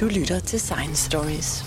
[0.00, 1.64] Du lytter til Science Stories.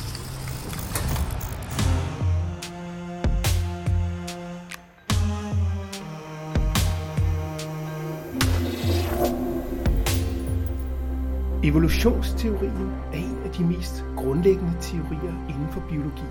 [11.63, 16.23] Evolutionsteorien er en af de mest grundlæggende teorier inden for biologi.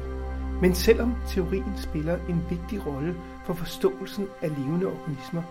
[0.61, 3.15] Men selvom teorien spiller en vigtig rolle
[3.47, 5.43] for forståelsen af levende organismer,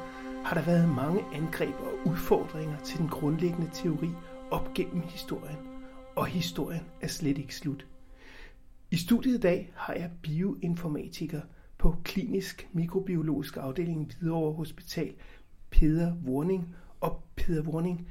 [0.46, 4.10] har der været mange angreb og udfordringer til den grundlæggende teori
[4.52, 5.69] op gennem historien.
[6.20, 7.88] Og historien er slet ikke slut.
[8.92, 11.42] I studiet i dag har jeg bioinformatiker
[11.78, 15.14] på klinisk mikrobiologisk afdeling Hvidovre Hospital,
[15.70, 16.76] Peder Warning.
[17.02, 18.10] Og Peder Warning,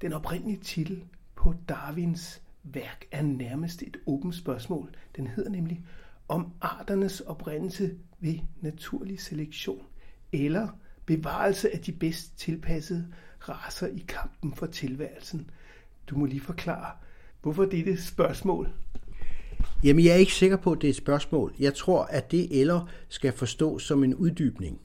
[0.00, 4.94] den oprindelige titel på Darwins værk er nærmest et åbent spørgsmål.
[5.16, 5.84] Den hedder nemlig
[6.28, 9.86] om arternes oprindelse ved naturlig selektion
[10.32, 10.68] eller
[11.06, 15.50] bevarelse af de bedst tilpassede raser i kampen for tilværelsen.
[16.06, 16.92] Du må lige forklare,
[17.42, 18.68] hvorfor dette spørgsmål?
[19.84, 21.54] Jamen, jeg er ikke sikker på, at det er et spørgsmål.
[21.58, 24.80] Jeg tror, at det eller skal forstås som en uddybning.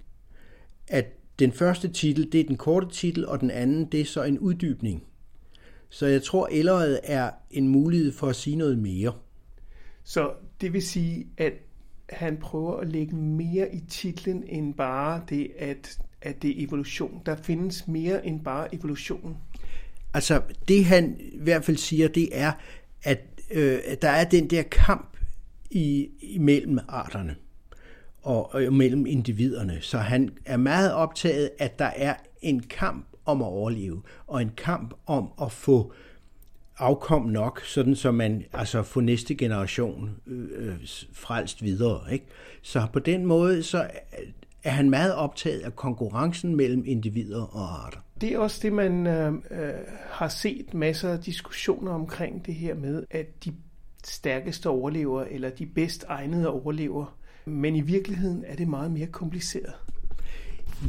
[0.87, 1.05] At
[1.39, 4.39] den første titel, det er den korte titel, og den anden, det er så en
[4.39, 5.03] uddybning.
[5.89, 9.13] Så jeg tror, elleret er en mulighed for at sige noget mere.
[10.03, 10.31] Så
[10.61, 11.53] det vil sige, at
[12.09, 17.21] han prøver at lægge mere i titlen end bare det, at, at det er evolution.
[17.25, 19.37] Der findes mere end bare evolution.
[20.15, 22.51] Altså, det han i hvert fald siger, det er,
[23.03, 23.19] at
[23.51, 25.17] øh, der er den der kamp
[25.71, 27.35] i, imellem arterne
[28.21, 29.77] og, og mellem individerne.
[29.81, 34.51] Så han er meget optaget, at der er en kamp om at overleve, og en
[34.57, 35.93] kamp om at få
[36.77, 40.75] afkom nok, sådan så man altså får næste generation øh, øh
[41.13, 42.13] frelst videre.
[42.13, 42.25] Ikke?
[42.61, 43.87] Så på den måde så
[44.63, 48.04] er han meget optaget af konkurrencen mellem individer og arter.
[48.21, 49.69] Det er også det, man øh, øh,
[50.09, 53.53] har set masser af diskussioner omkring det her med, at de
[54.03, 57.17] stærkeste overlever, eller de bedst egnede overlever.
[57.45, 59.73] Men i virkeligheden er det meget mere kompliceret.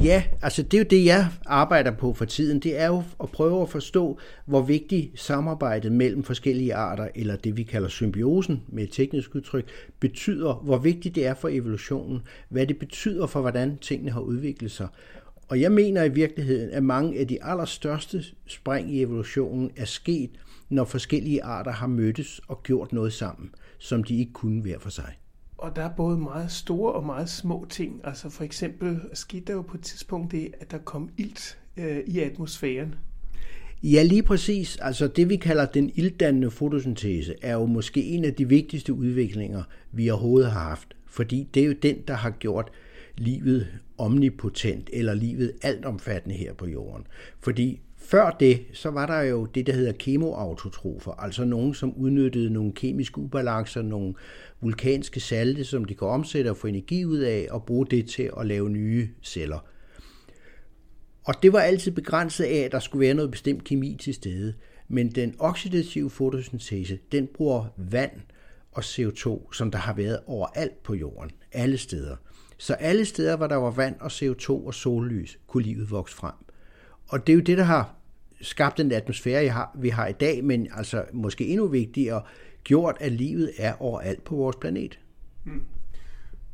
[0.03, 2.59] Ja, altså det er jo det, jeg arbejder på for tiden.
[2.59, 7.57] Det er jo at prøve at forstå, hvor vigtigt samarbejdet mellem forskellige arter, eller det
[7.57, 12.67] vi kalder symbiosen med et teknisk udtryk, betyder, hvor vigtigt det er for evolutionen, hvad
[12.67, 14.87] det betyder for, hvordan tingene har udviklet sig.
[15.47, 20.29] Og jeg mener i virkeligheden, at mange af de allerstørste spring i evolutionen er sket,
[20.69, 24.89] når forskellige arter har mødtes og gjort noget sammen, som de ikke kunne hver for
[24.89, 25.17] sig.
[25.57, 28.01] Og der er både meget store og meget små ting.
[28.03, 31.99] Altså for eksempel skete der jo på et tidspunkt det, at der kom ilt øh,
[32.07, 32.95] i atmosfæren.
[33.83, 34.77] Ja, lige præcis.
[34.81, 39.63] Altså det, vi kalder den ilddannende fotosyntese, er jo måske en af de vigtigste udviklinger,
[39.91, 40.93] vi overhovedet har haft.
[41.05, 42.71] Fordi det er jo den, der har gjort
[43.17, 47.07] livet omnipotent, eller livet altomfattende her på jorden.
[47.39, 52.49] Fordi før det, så var der jo det, der hedder kemoautotrofer, altså nogen, som udnyttede
[52.49, 54.13] nogle kemiske ubalancer, nogle
[54.61, 58.31] vulkanske salte, som de kan omsætte og få energi ud af, og bruge det til
[58.39, 59.59] at lave nye celler.
[61.23, 64.53] Og det var altid begrænset af, at der skulle være noget bestemt kemi til stede.
[64.87, 68.11] Men den oxidative fotosyntese, den bruger vand
[68.71, 72.15] og CO2, som der har været overalt på jorden, alle steder.
[72.57, 76.33] Så alle steder, hvor der var vand og CO2 og sollys, kunne livet vokse frem.
[77.07, 77.95] Og det er jo det, der har
[78.41, 82.21] skabt den atmosfære, vi har i dag, men altså måske endnu vigtigere,
[82.63, 84.99] gjort, at livet er overalt på vores planet.
[85.43, 85.61] Mm.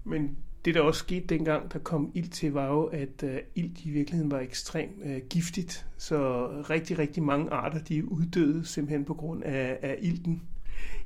[0.04, 3.86] Men det, der også skete dengang, der kom ild til, var jo, at øh, ild
[3.86, 5.86] i virkeligheden var ekstremt øh, giftigt.
[5.98, 10.42] Så rigtig, rigtig mange arter, de uddøde simpelthen på grund af, af ilden.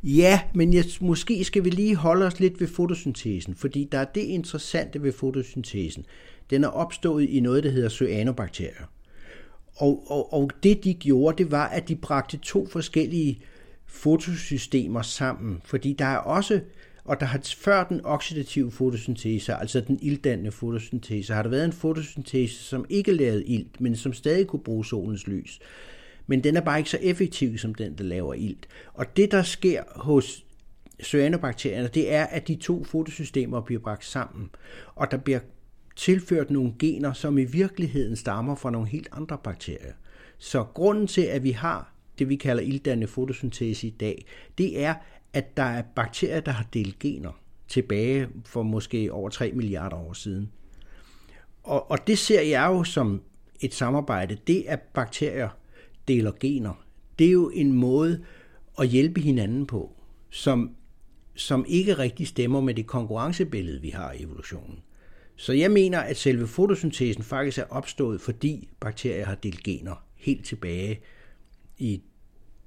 [0.03, 4.05] Ja, men jeg, måske skal vi lige holde os lidt ved fotosyntesen, fordi der er
[4.05, 6.05] det interessante ved fotosyntesen.
[6.49, 8.85] Den er opstået i noget, der hedder cyanobakterier.
[9.75, 13.39] Og, og, og det de gjorde, det var, at de bragte to forskellige
[13.85, 16.59] fotosystemer sammen, fordi der er også,
[17.03, 21.73] og der har før den oxidative fotosyntese, altså den ilddannende fotosyntese, har der været en
[21.73, 25.59] fotosyntese, som ikke lavede ilt, men som stadig kunne bruge solens lys.
[26.27, 28.67] Men den er bare ikke så effektiv som den, der laver ilt.
[28.93, 30.45] Og det, der sker hos
[31.03, 34.49] cyanobakterierne, det er, at de to fotosystemer bliver bragt sammen,
[34.95, 35.39] og der bliver
[35.95, 39.93] tilført nogle gener, som i virkeligheden stammer fra nogle helt andre bakterier.
[40.37, 44.25] Så grunden til, at vi har det, vi kalder ilddannende fotosyntese i dag,
[44.57, 44.95] det er,
[45.33, 50.13] at der er bakterier, der har delt gener tilbage for måske over 3 milliarder år
[50.13, 50.51] siden.
[51.63, 53.21] Og, og det ser jeg jo som
[53.59, 54.37] et samarbejde.
[54.47, 55.49] Det, er bakterier
[56.07, 56.83] deler gener,
[57.19, 58.23] det er jo en måde
[58.79, 59.93] at hjælpe hinanden på,
[60.29, 60.75] som,
[61.35, 64.79] som ikke rigtig stemmer med det konkurrencebillede, vi har i evolutionen.
[65.35, 70.45] Så jeg mener, at selve fotosyntesen faktisk er opstået, fordi bakterier har delt gener helt
[70.45, 70.99] tilbage
[71.77, 72.01] i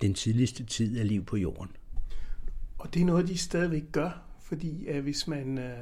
[0.00, 1.70] den tidligste tid af liv på jorden.
[2.78, 5.78] Og det er noget, de stadigvæk gør, fordi at hvis man øh,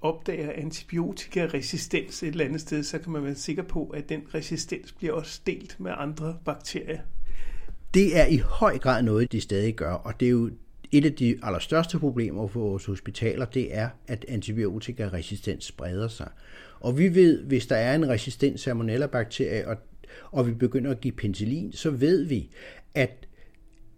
[0.00, 4.92] opdager antibiotikaresistens et eller andet sted, så kan man være sikker på, at den resistens
[4.92, 7.00] bliver også delt med andre bakterier.
[7.94, 10.50] Det er i høj grad noget, de stadig gør, og det er jo
[10.92, 16.28] et af de allerstørste problemer for vores hospitaler, det er, at antibiotikaresistens spreder sig.
[16.80, 19.76] Og vi ved, hvis der er en resistent salmonella-bakterie, og,
[20.30, 22.50] og vi begynder at give penicillin, så ved vi,
[22.94, 23.28] at,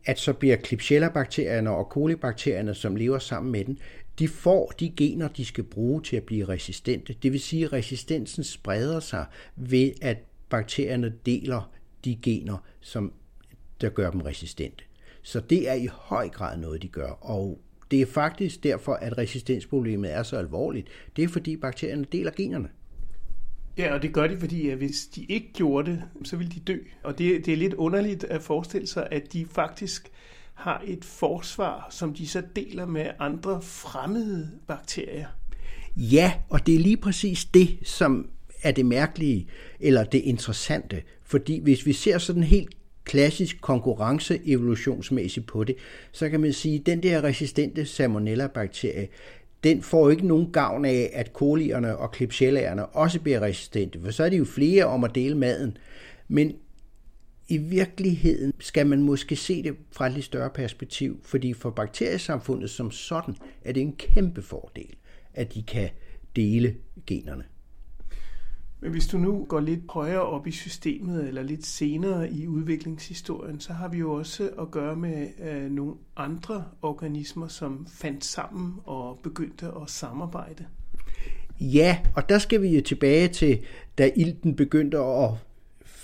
[0.06, 3.79] at så bliver Klebsiella-bakterierne og kolibakterierne, som lever sammen med den,
[4.19, 7.17] de får de gener, de skal bruge til at blive resistente.
[7.23, 9.26] Det vil sige, at resistensen spreder sig
[9.56, 10.17] ved, at
[10.49, 11.70] bakterierne deler
[12.05, 13.12] de gener, som
[13.81, 14.85] der gør dem resistente.
[15.23, 17.61] Så det er i høj grad noget, de gør, og
[17.91, 20.88] det er faktisk derfor, at resistensproblemet er så alvorligt.
[21.17, 22.69] Det er fordi bakterierne deler generne.
[23.79, 26.61] Ja, og det gør de, fordi at hvis de ikke gjorde det, så ville de
[26.61, 26.79] dø.
[27.03, 30.11] Og det, det er lidt underligt at forestille sig, at de faktisk
[30.58, 35.26] har et forsvar, som de så deler med andre fremmede bakterier.
[35.96, 38.28] Ja, og det er lige præcis det, som
[38.62, 39.49] er det mærkelige,
[39.81, 41.02] eller det interessante.
[41.22, 42.70] Fordi hvis vi ser sådan helt
[43.05, 45.76] klassisk konkurrence evolutionsmæssigt på det,
[46.12, 49.08] så kan man sige, at den der resistente salmonella-bakterie,
[49.64, 54.25] den får ikke nogen gavn af, at kolierne og klipsjellaerne også bliver resistente, for så
[54.25, 55.76] er de jo flere om at dele maden.
[56.28, 56.52] Men
[57.49, 62.71] i virkeligheden skal man måske se det fra et lidt større perspektiv, fordi for bakteriesamfundet
[62.71, 63.35] som sådan
[63.65, 64.95] er det en kæmpe fordel,
[65.35, 65.91] at de kan
[66.37, 66.75] dele
[67.06, 67.45] generne.
[68.81, 73.61] Men hvis du nu går lidt højere op i systemet, eller lidt senere i udviklingshistorien,
[73.61, 78.75] så har vi jo også at gøre med øh, nogle andre organismer, som fandt sammen
[78.85, 80.67] og begyndte at samarbejde.
[81.61, 83.65] Ja, og der skal vi jo tilbage til,
[83.99, 85.31] da ilten begyndte at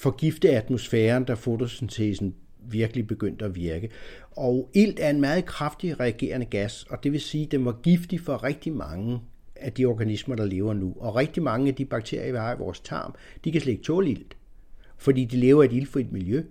[0.04, 2.34] forgifte atmosfæren, da fotosyntesen
[2.70, 3.90] virkelig begyndte at virke.
[4.30, 7.72] Og ilt er en meget kraftig reagerende gas, og det vil sige, at den var
[7.82, 9.20] giftig for rigtig mange
[9.56, 10.94] af de organismer, der lever nu.
[11.00, 13.14] Og rigtig mange af de bakterier, vi har i vores tarm,
[13.44, 14.36] de kan slet ikke tåle ilt,
[14.96, 16.42] fordi de lever i et ildfrit miljø.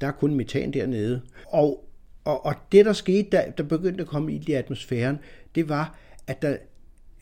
[0.00, 1.20] Der er kun metan dernede.
[1.46, 1.88] Og,
[2.24, 5.18] og, og det, der skete, da der begyndte at komme ilt i atmosfæren,
[5.54, 6.56] det var, at der,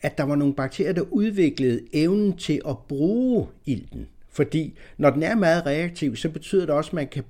[0.01, 4.07] at der var nogle bakterier, der udviklede evnen til at bruge ilten.
[4.35, 7.23] Fordi når den er meget reaktiv, så betyder det også, at man kan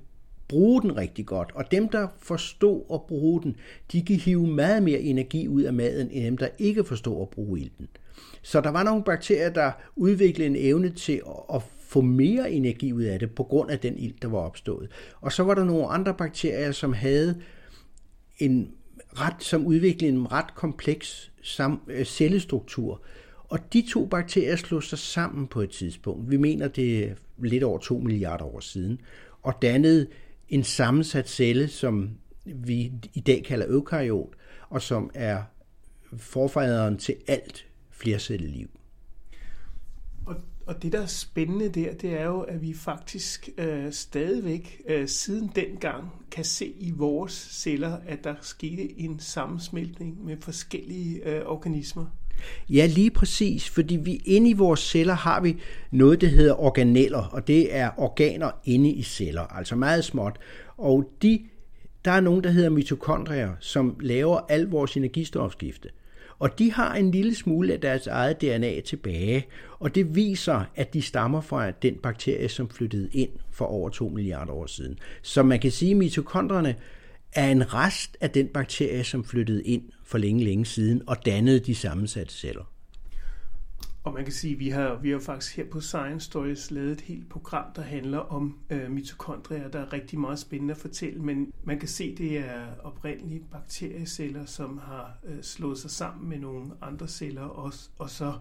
[0.48, 1.50] bruge den rigtig godt.
[1.54, 3.56] Og dem, der forstod at bruge den,
[3.92, 7.28] de kan hive meget mere energi ud af maden, end dem, der ikke forstod at
[7.28, 7.88] bruge ilten.
[8.42, 11.22] Så der var nogle bakterier, der udviklede en evne til
[11.54, 14.88] at få mere energi ud af det, på grund af den ilt, der var opstået.
[15.20, 17.42] Og så var der nogle andre bakterier, som havde
[18.38, 18.70] en
[19.12, 21.32] ret, som udviklede en ret kompleks
[21.88, 23.02] øh, cellestruktur.
[23.48, 26.30] Og de to bakterier slog sig sammen på et tidspunkt.
[26.30, 29.00] Vi mener, det er lidt over 2 milliarder år siden,
[29.42, 30.06] og dannede
[30.48, 32.10] en sammensat celle, som
[32.44, 34.34] vi i dag kalder eukaryot,
[34.68, 35.42] og som er
[36.16, 38.68] forfaderen til alt flercelleliv.
[40.26, 44.82] Og, og det, der er spændende der, det er jo, at vi faktisk øh, stadigvæk
[44.88, 51.28] øh, siden dengang kan se i vores celler, at der skete en sammensmeltning med forskellige
[51.28, 52.06] øh, organismer.
[52.68, 55.56] Ja, lige præcis, fordi vi inde i vores celler har vi
[55.90, 60.36] noget, der hedder organeller, og det er organer inde i celler, altså meget småt.
[60.76, 61.40] Og de,
[62.04, 65.88] der er nogen, der hedder mitokondrier, som laver al vores energistofskifte.
[66.38, 69.46] Og de har en lille smule af deres eget DNA tilbage,
[69.78, 74.08] og det viser, at de stammer fra den bakterie, som flyttede ind for over 2
[74.08, 74.98] milliarder år siden.
[75.22, 76.74] Så man kan sige, at mitokondrierne
[77.36, 81.60] er en rest af den bakterie, som flyttede ind for længe, længe siden og dannede
[81.60, 82.64] de sammensatte celler.
[84.04, 86.92] Og man kan sige, at vi har, vi har faktisk her på Science Stories lavet
[86.92, 91.22] et helt program, der handler om øh, mitokondrier, der er rigtig meget spændende at fortælle,
[91.22, 96.28] men man kan se, at det er oprindelige bakterieceller, som har øh, slået sig sammen
[96.28, 98.32] med nogle andre celler, og, og så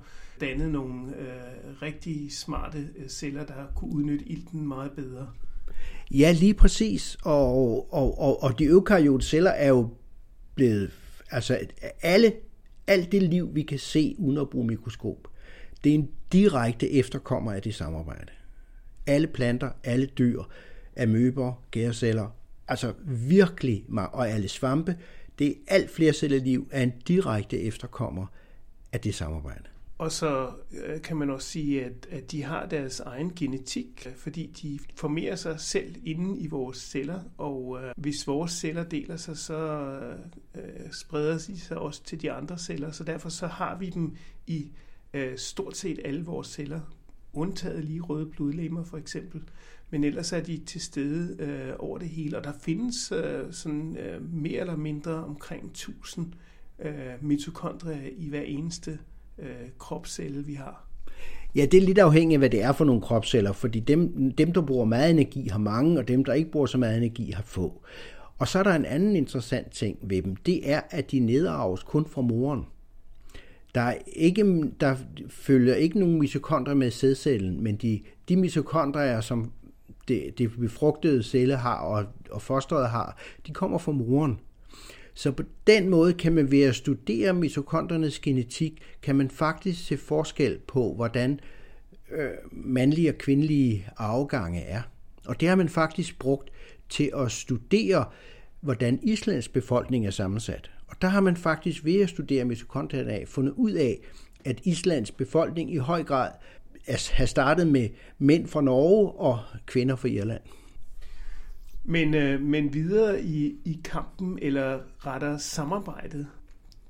[0.42, 5.28] dannet nogle øh, rigtig smarte øh, celler, der kunne udnytte ilten meget bedre.
[6.12, 7.18] Ja, lige præcis.
[7.24, 9.90] Og, og, og, og de eukaryote celler er jo
[10.56, 10.92] blevet,
[11.32, 11.60] altså
[12.02, 12.34] alle,
[12.88, 15.28] alt det liv, vi kan se uden at bruge mikroskop,
[15.84, 18.32] det er en direkte efterkommer af det samarbejde.
[19.08, 20.44] Alle planter, alle dyr,
[20.98, 22.36] amøber, gærceller,
[22.68, 24.98] altså virkelig, og alle svampe,
[25.40, 28.26] det er alt flere liv er en direkte efterkommer
[28.94, 29.75] af det samarbejde.
[29.98, 34.46] Og så øh, kan man også sige, at, at de har deres egen genetik, fordi
[34.62, 39.38] de formerer sig selv inde i vores celler, og øh, hvis vores celler deler sig,
[39.38, 40.20] så øh,
[40.56, 44.16] øh, spreder de sig også til de andre celler, så derfor så har vi dem
[44.48, 44.72] i
[45.14, 46.82] øh, stort set alle vores celler,
[47.34, 49.42] undtaget lige røde blodlemmer for eksempel.
[49.90, 53.98] Men ellers er de til stede øh, over det hele, og der findes øh, sådan
[53.98, 56.34] øh, mere eller mindre omkring 1000
[56.80, 59.00] øh, mitokondrier i hver eneste
[59.40, 60.88] øh, kropscelle, vi har.
[61.56, 64.52] Ja, det er lidt afhængigt af, hvad det er for nogle kropsceller, fordi dem, dem,
[64.54, 67.44] der bruger meget energi, har mange, og dem, der ikke bruger så meget energi, har
[67.44, 67.82] få.
[68.38, 71.84] Og så er der en anden interessant ting ved dem, det er, at de nedarves
[71.84, 72.66] kun fra moren.
[73.76, 74.96] Der, er ikke, der
[75.30, 79.52] følger ikke nogen mitokondrier med sædcellen, men de, de mitokondrier, som
[80.08, 84.40] det, det befrugtede celle har, og, og fosteret har, de kommer fra moren.
[85.16, 89.98] Så på den måde kan man ved at studere mitokondriernes genetik, kan man faktisk se
[89.98, 91.40] forskel på, hvordan
[92.12, 94.82] øh, mandlige og kvindelige afgange er.
[95.26, 96.52] Og det har man faktisk brugt
[96.90, 98.06] til at studere,
[98.62, 100.72] hvordan Islands befolkning er sammensat.
[100.88, 104.00] Og der har man faktisk ved at studere mitokondrierne af fundet ud af,
[104.46, 106.32] at Islands befolkning i høj grad
[107.12, 110.42] har startet med mænd fra Norge og kvinder fra Irland.
[111.88, 116.28] Men, øh, men videre i, i kampen, eller rettere samarbejdet,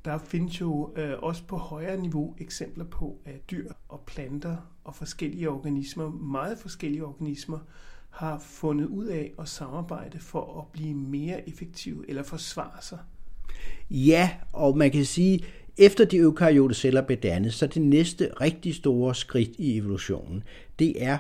[0.06, 4.96] der findes jo øh, også på højere niveau eksempler på, at dyr og planter og
[4.96, 7.60] forskellige organismer, meget forskellige organismer,
[8.10, 13.00] har fundet ud af at samarbejde for at blive mere effektive eller forsvare sig.
[13.90, 15.46] Ja, og man kan sige,
[15.78, 20.44] efter de eukaryote celler blev dannet, så det næste rigtig store skridt i evolutionen,
[20.80, 21.18] det er,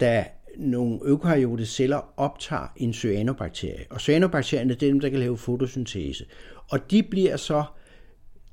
[0.00, 3.84] da nogle eukaryote celler optager en cyanobakterie.
[3.90, 6.24] Og cyanobakterierne, det er dem, der kan lave fotosyntese.
[6.70, 7.64] Og de bliver så,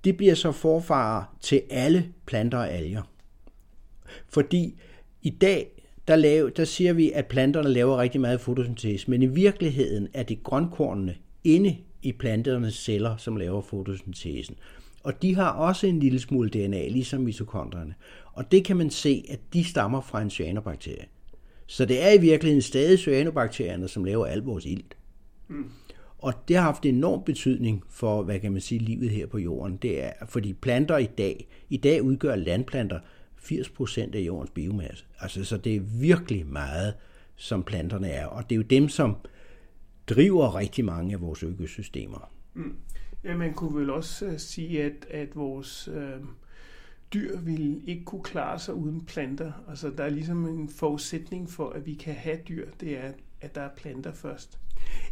[0.03, 3.01] de bliver så forfarer til alle planter og alger.
[4.29, 4.79] Fordi
[5.21, 9.25] i dag, der, lave, der siger vi, at planterne laver rigtig meget fotosyntese, men i
[9.25, 14.55] virkeligheden er det grønkornene inde i planternes celler, som laver fotosyntesen.
[15.03, 17.95] Og de har også en lille smule DNA, ligesom mitokondrierne.
[18.33, 21.05] Og det kan man se, at de stammer fra en cyanobakterie.
[21.67, 24.97] Så det er i virkeligheden stadig cyanobakterierne, som laver al vores ilt.
[25.47, 25.71] Mm.
[26.17, 29.77] Og det har haft enorm betydning for, hvad kan man sige, livet her på jorden.
[29.77, 32.99] Det er, fordi planter i dag, i dag udgør landplanter
[33.37, 35.05] 80% af jordens biomasse.
[35.19, 36.93] Altså, så det er virkelig meget,
[37.35, 38.25] som planterne er.
[38.25, 39.15] Og det er jo dem, som
[40.07, 42.31] driver rigtig mange af vores økosystemer.
[42.53, 42.75] Mm.
[43.23, 46.27] Ja, man kunne vel også uh, sige, at, at vores uh,
[47.13, 49.51] dyr vil ikke kunne klare sig uden planter.
[49.69, 53.11] Altså, der er ligesom en forudsætning for, at vi kan have dyr, det er,
[53.41, 54.59] at der er planter først.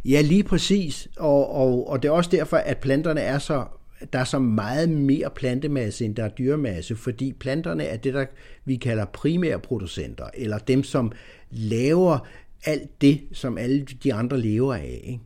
[0.04, 1.08] Ja, lige præcis.
[1.16, 3.64] Og, og, og det er også derfor, at planterne er så
[4.12, 8.26] der er så meget mere plantemasse, end der er dyremasse, fordi planterne er det, der
[8.64, 11.12] vi kalder primærproducenter, eller dem, som
[11.50, 12.18] laver
[12.64, 15.00] alt det, som alle de andre lever af.
[15.04, 15.20] Ikke?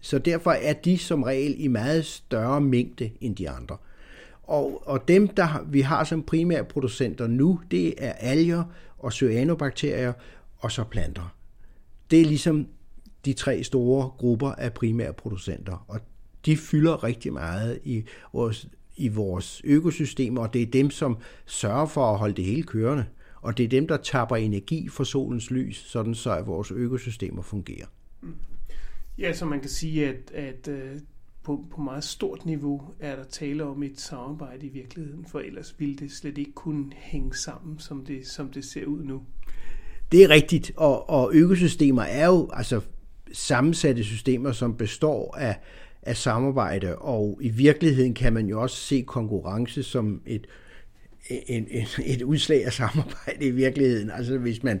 [0.00, 3.76] Så derfor er de som regel i meget større mængde end de andre.
[4.46, 8.64] Og, og dem, der vi har som primære producenter nu, det er alger
[8.98, 10.12] og cyanobakterier
[10.58, 11.36] og så planter.
[12.10, 12.68] Det er ligesom
[13.24, 16.00] de tre store grupper af primære producenter, og
[16.46, 21.86] de fylder rigtig meget i vores, i vores økosystemer, og det er dem, som sørger
[21.86, 23.06] for at holde det hele kørende.
[23.40, 27.42] Og det er dem, der tapper energi fra solens lys, sådan så at vores økosystemer
[27.42, 27.86] fungerer.
[29.18, 31.00] Ja, så man kan sige, at, at øh,
[31.46, 35.74] på, på meget stort niveau er der tale om et samarbejde i virkeligheden, for ellers
[35.78, 39.22] ville det slet ikke kunne hænge sammen, som det, som det ser ud nu.
[40.12, 42.80] Det er rigtigt, og, og økosystemer er jo altså
[43.32, 45.56] sammensatte systemer, som består af,
[46.02, 50.46] af samarbejde, og i virkeligheden kan man jo også se konkurrence som et,
[51.28, 54.10] en, en, et udslag af samarbejde i virkeligheden.
[54.10, 54.80] Altså hvis man,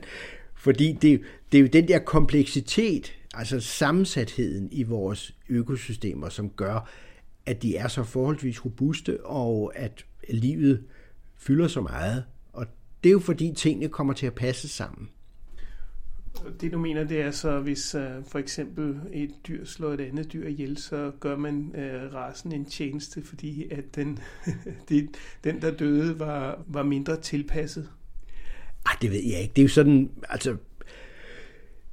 [0.54, 1.20] fordi det,
[1.52, 6.90] det er jo den der kompleksitet, altså sammensatheden i vores økosystemer, som gør,
[7.46, 10.84] at de er så forholdsvis robuste, og at livet
[11.36, 12.24] fylder så meget.
[12.52, 12.66] Og
[13.04, 15.08] det er jo fordi tingene kommer til at passe sammen.
[16.60, 20.32] Det du mener, det er så, hvis uh, for eksempel et dyr slår et andet
[20.32, 24.18] dyr ihjel, så gør man uh, rasen en tjeneste, fordi at den,
[24.88, 25.08] det,
[25.44, 27.90] den der døde, var, var mindre tilpasset.
[28.86, 29.52] Ej, det ved jeg ikke.
[29.56, 30.56] Det er jo sådan, altså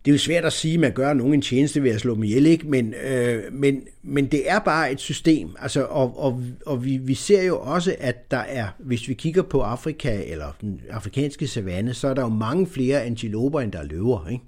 [0.06, 2.16] det er jo svært at sige, at man gør nogen en tjeneste ved at slå
[2.16, 2.68] dem ihjel, ikke?
[2.68, 5.56] Men, øh, men, men det er bare et system.
[5.60, 9.42] Altså, og og, og vi, vi ser jo også, at der er, hvis vi kigger
[9.42, 13.80] på Afrika eller den afrikanske savanne, så er der jo mange flere antiloper, end der
[13.80, 14.28] er løver.
[14.28, 14.44] Ikke?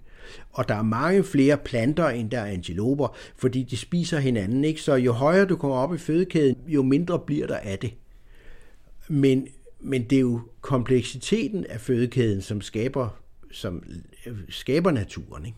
[0.52, 4.66] Og der er mange flere planter, end der er antiloper, fordi de spiser hinanden.
[4.66, 4.82] Ikke?
[4.82, 7.94] Så jo højere du kommer op i fødekæden, jo mindre bliver der af det.
[9.08, 9.48] Men,
[9.80, 13.22] men det er jo kompleksiteten af fødekæden, som skaber
[13.52, 13.84] som
[14.50, 15.46] skaber naturen.
[15.46, 15.58] Ikke?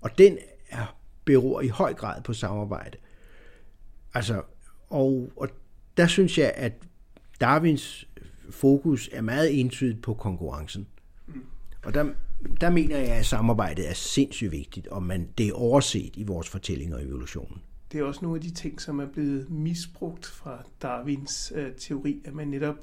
[0.00, 2.98] Og den er, beror i høj grad på samarbejde.
[4.14, 4.42] Altså,
[4.88, 5.48] og, og
[5.96, 6.72] der synes jeg, at
[7.40, 8.08] Darwins
[8.50, 10.86] fokus er meget entydigt på konkurrencen.
[11.84, 12.12] Og der,
[12.60, 16.48] der mener jeg, at samarbejdet er sindssygt vigtigt, og man, det er overset i vores
[16.48, 17.62] fortællinger i evolutionen.
[17.92, 22.22] Det er også nogle af de ting, som er blevet misbrugt fra Darwins øh, teori,
[22.24, 22.76] at man netop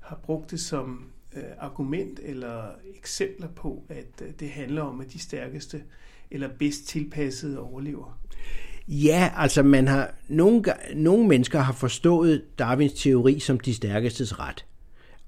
[0.00, 2.62] har brugt det som Øh, argument eller
[2.98, 5.82] eksempler på, at øh, det handler om, at de stærkeste
[6.30, 8.18] eller bedst tilpassede overlever.
[8.88, 10.62] Ja, altså man har, nogle,
[10.94, 14.64] nogle mennesker har forstået Darwins teori som de stærkestes ret.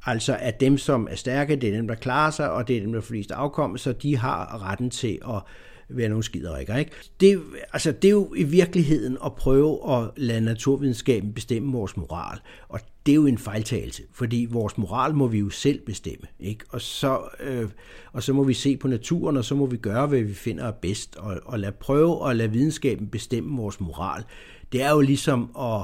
[0.06, 2.80] Altså at dem, som er stærke, det er dem, der klarer sig, og det er
[2.80, 5.42] dem, der flest afkommer, så de har retten til at
[5.88, 6.76] være nogle skiderikker.
[6.76, 6.90] Ikke?
[7.20, 12.38] Det, altså, det er jo i virkeligheden at prøve at lade naturvidenskaben bestemme vores moral.
[12.68, 16.26] Og det er jo en fejltagelse, fordi vores moral må vi jo selv bestemme.
[16.40, 16.64] Ikke?
[16.68, 17.68] Og, så, øh,
[18.12, 20.64] og så må vi se på naturen, og så må vi gøre, hvad vi finder
[20.64, 24.24] er bedst, og, og lade prøve at lade videnskaben bestemme vores moral.
[24.72, 25.82] Det er jo ligesom at,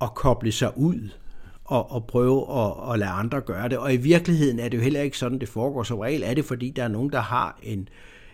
[0.00, 1.08] at koble sig ud
[1.64, 3.78] og, og prøve at, at lade andre gøre det.
[3.78, 5.82] Og i virkeligheden er det jo heller ikke sådan, det foregår.
[5.82, 7.88] Som regel er det, fordi der er nogen, der har en,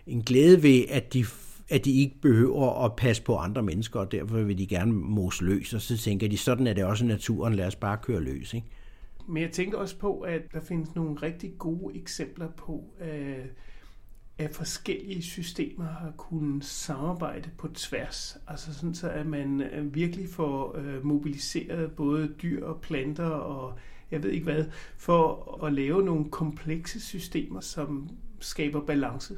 [0.09, 1.25] en glæde ved, at de
[1.71, 5.45] at de ikke behøver at passe på andre mennesker, og derfor vil de gerne mose
[5.45, 8.21] løs, og så tænker de, sådan er det også i naturen, lad os bare køre
[8.21, 8.55] løs.
[8.55, 8.67] Ikke?
[9.27, 13.45] Men jeg tænker også på, at der findes nogle rigtig gode eksempler på, øh,
[14.39, 18.37] at forskellige systemer har kunnet samarbejde på tværs.
[18.47, 23.79] Altså sådan så, at man øh, virkelig får øh, mobiliseret både dyr og planter og
[24.11, 24.65] jeg ved ikke hvad,
[24.97, 28.09] for at lave nogle komplekse systemer, som
[28.41, 29.37] skaber balance.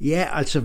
[0.00, 0.62] Ja, altså,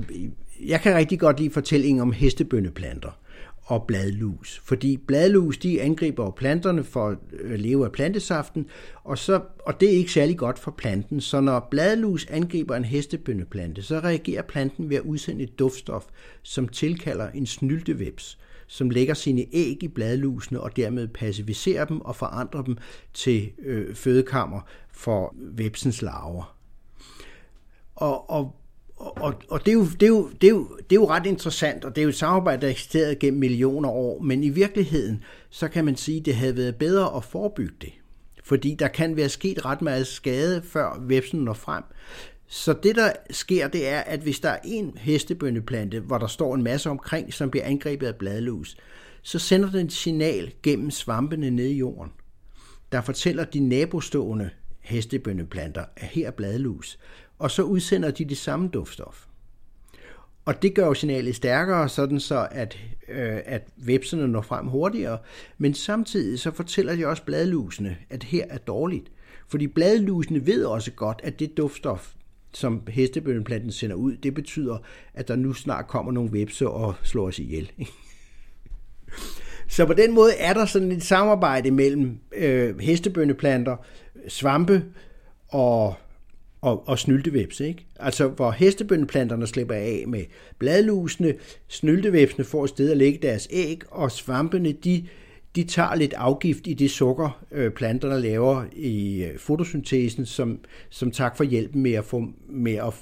[0.66, 3.20] jeg kan rigtig godt lide fortællingen om hestebønneplanter
[3.66, 4.62] og bladlus.
[4.64, 7.18] Fordi bladlus, de angriber planterne for at
[7.60, 8.68] leve af plantesaften,
[9.04, 11.22] og, så, og det er ikke særlig godt for planten.
[11.22, 16.06] Så når bladlus angriber en hestebønneplante, så reagerer planten ved at udsende et duftstof,
[16.44, 22.16] som tilkalder en snylteveps, som lægger sine æg i bladlusene og dermed passiviserer dem og
[22.16, 22.78] forandrer dem
[23.14, 24.62] til øh, fødekammer
[24.92, 26.58] for vepsens larver.
[27.96, 28.56] Og, og
[29.06, 31.26] og, og det, er jo, det, er jo, det, er jo, det er jo ret
[31.26, 35.24] interessant, og det er jo et samarbejde, der eksisteret gennem millioner år, men i virkeligheden,
[35.50, 37.94] så kan man sige, at det havde været bedre at forebygge det.
[38.44, 41.84] Fordi der kan være sket ret meget skade, før vepsen når frem.
[42.48, 46.56] Så det, der sker, det er, at hvis der er en hestebønneplante, hvor der står
[46.56, 48.78] en masse omkring, som bliver angrebet af bladlus,
[49.22, 52.12] så sender den et signal gennem svampene ned i jorden,
[52.92, 54.50] der fortæller de nabostående
[54.80, 57.00] hestebønneplanter, at her er bladlus
[57.40, 59.26] og så udsender de det samme duftstof.
[60.46, 65.18] Og det gør jo signalet stærkere, sådan så at, øh, at vepserne når frem hurtigere,
[65.58, 69.12] men samtidig så fortæller de også bladlusene, at her er dårligt.
[69.48, 72.14] Fordi bladlusene ved også godt, at det duftstof,
[72.54, 74.78] som hestebønneplanten sender ud, det betyder,
[75.14, 77.72] at der nu snart kommer nogle vepse og slår os ihjel.
[79.68, 83.78] Så på den måde er der sådan et samarbejde mellem øh, hestebønneplanter,
[84.28, 84.84] svampe
[85.48, 85.96] og
[86.66, 87.86] og, og snyltevæps, ikke?
[88.00, 90.24] Altså, hvor hestebøndeplanterne slipper af med
[90.60, 91.34] bladlusene,
[91.68, 95.08] snyltevæpsene får et sted at lægge deres æg, og svampene, de,
[95.56, 101.12] de tager lidt afgift i det sukker, øh, planterne laver i øh, fotosyntesen, som, som
[101.12, 102.94] tak for hjælpen med at, få, med at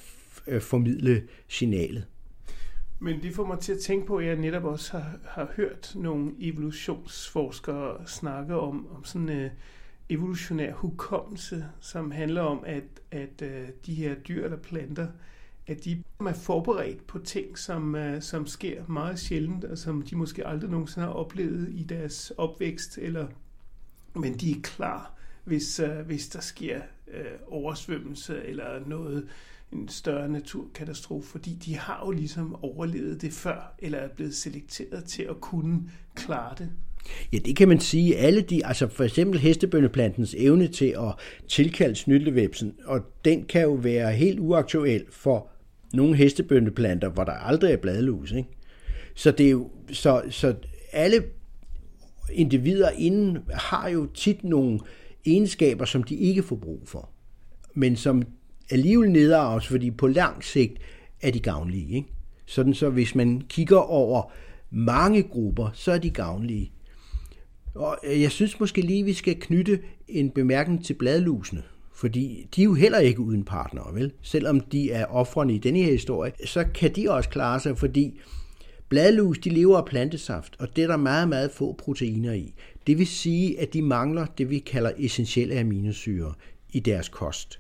[0.48, 2.06] øh, formidle signalet.
[3.00, 5.92] Men det får mig til at tænke på, at jeg netop også har, har hørt
[5.96, 9.50] nogle evolutionsforskere snakke om, om sådan øh,
[10.10, 15.08] evolutionær hukommelse, som handler om, at, at øh, de her dyr eller planter,
[15.68, 20.16] at de er forberedt på ting, som, øh, som sker meget sjældent, og som de
[20.16, 23.28] måske aldrig nogensinde har oplevet i deres opvækst, eller,
[24.14, 25.14] men de er klar,
[25.44, 29.28] hvis, øh, hvis der sker øh, oversvømmelse eller noget,
[29.72, 35.04] en større naturkatastrofe, fordi de har jo ligesom overlevet det før, eller er blevet selekteret
[35.04, 36.72] til at kunne klare det.
[37.34, 38.18] Ja, det kan man sige.
[38.18, 41.14] Alle de, altså for eksempel hestebønneplantens evne til at
[41.48, 45.50] tilkalde snyttevæbsen, og den kan jo være helt uaktuel for
[45.94, 48.32] nogle hestebønneplanter, hvor der aldrig er bladlus.
[48.32, 48.50] Ikke?
[49.16, 50.56] Så, det er jo, så, så
[50.92, 51.24] alle
[52.32, 54.80] individer inden har jo tit nogle
[55.26, 57.10] egenskaber, som de ikke får brug for,
[57.74, 58.24] men som
[58.72, 60.74] alligevel nedarves, fordi på lang sigt
[61.22, 61.96] er de gavnlige.
[61.96, 62.08] Ikke?
[62.46, 64.32] Sådan så hvis man kigger over
[64.70, 66.73] mange grupper, så er de gavnlige.
[67.76, 71.64] Og øh, jeg synes måske lige, vi skal knytte en bemærkning til bladlusene.
[71.96, 74.12] Fordi de er jo heller ikke uden partnere, vel?
[74.22, 78.20] Selvom de er offrene i denne her historie, så kan de også klare sig, fordi
[78.90, 82.54] bladlus, de lever af plantesaft, og det er der meget, meget få proteiner i.
[82.88, 86.34] Det vil sige, at de mangler det, vi kalder essentielle aminosyre
[86.72, 87.60] i deres kost.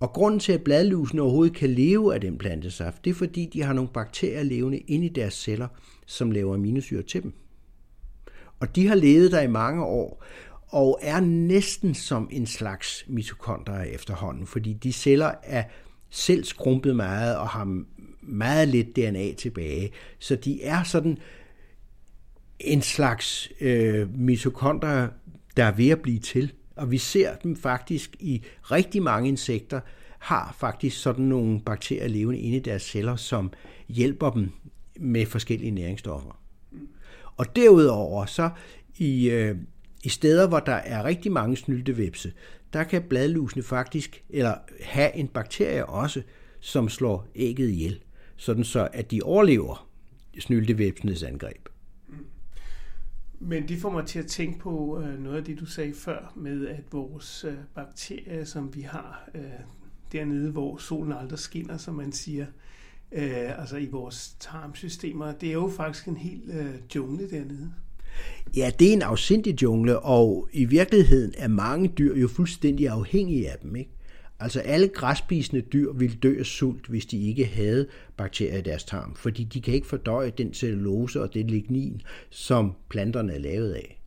[0.00, 3.62] Og grunden til, at bladlusene overhovedet kan leve af den plantesaft, det er fordi, de
[3.62, 5.68] har nogle bakterier levende inde i deres celler,
[6.06, 7.32] som laver aminosyre til dem.
[8.64, 10.24] Og de har levet der i mange år.
[10.68, 15.64] og er næsten som en slags mitokondrier efterhånden, fordi de celler er
[16.10, 17.82] selv skrumpet meget og har
[18.22, 19.90] meget lidt DNA tilbage.
[20.18, 21.18] Så de er sådan
[22.60, 25.08] en slags øh, mitokondrier,
[25.56, 26.52] der er ved at blive til.
[26.76, 29.80] Og vi ser dem faktisk i rigtig mange insekter,
[30.18, 33.52] har faktisk sådan nogle bakterier levende inde i deres celler, som
[33.88, 34.50] hjælper dem
[34.96, 36.43] med forskellige næringsstoffer.
[37.36, 38.50] Og derudover så
[38.96, 39.56] i, øh,
[40.04, 42.32] i steder, hvor der er rigtig mange snyltevepse,
[42.72, 46.22] der kan bladlusene faktisk, eller have en bakterie også,
[46.60, 48.00] som slår ægget ihjel,
[48.36, 49.88] sådan så at de overlever
[50.38, 51.68] snyltevepsenes angreb.
[52.08, 52.14] Mm.
[53.38, 56.32] Men det får mig til at tænke på øh, noget af det, du sagde før,
[56.36, 59.42] med at vores øh, bakterier, som vi har øh,
[60.12, 62.46] dernede, hvor solen aldrig skinner, som man siger,
[63.14, 67.72] øh, altså i vores tarmsystemer, det er jo faktisk en helt øh, jungle dernede.
[68.56, 73.50] Ja, det er en afsindig jungle, og i virkeligheden er mange dyr jo fuldstændig afhængige
[73.50, 73.76] af dem.
[73.76, 73.90] Ikke?
[74.40, 78.84] Altså alle græsspisende dyr ville dø af sult, hvis de ikke havde bakterier i deres
[78.84, 83.72] tarm, fordi de kan ikke fordøje den cellulose og det lignin, som planterne er lavet
[83.72, 84.00] af.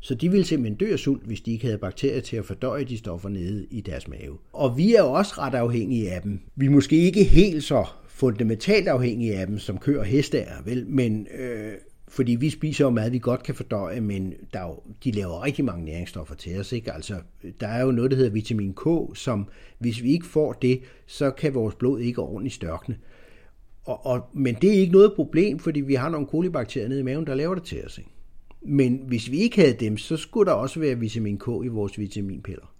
[0.00, 2.84] Så de ville simpelthen dø af sult, hvis de ikke havde bakterier til at fordøje
[2.84, 4.38] de stoffer nede i deres mave.
[4.52, 6.40] Og vi er jo også ret afhængige af dem.
[6.56, 7.86] Vi er måske ikke helt så
[8.18, 10.86] fundamentalt afhængige af dem, som kører heste er, vel?
[10.86, 11.72] men øh,
[12.08, 15.44] fordi vi spiser jo mad, vi godt kan fordøje, men der er jo, de laver
[15.44, 16.72] rigtig mange næringsstoffer til os.
[16.72, 16.92] Ikke?
[16.92, 17.14] Altså,
[17.60, 21.30] der er jo noget, der hedder vitamin K, som hvis vi ikke får det, så
[21.30, 22.96] kan vores blod ikke ordentligt størkne.
[23.84, 27.02] Og, og, men det er ikke noget problem, fordi vi har nogle kolibakterier nede i
[27.02, 27.98] maven, der laver det til os.
[27.98, 28.10] Ikke?
[28.62, 31.98] Men hvis vi ikke havde dem, så skulle der også være vitamin K i vores
[31.98, 32.74] vitaminpiller.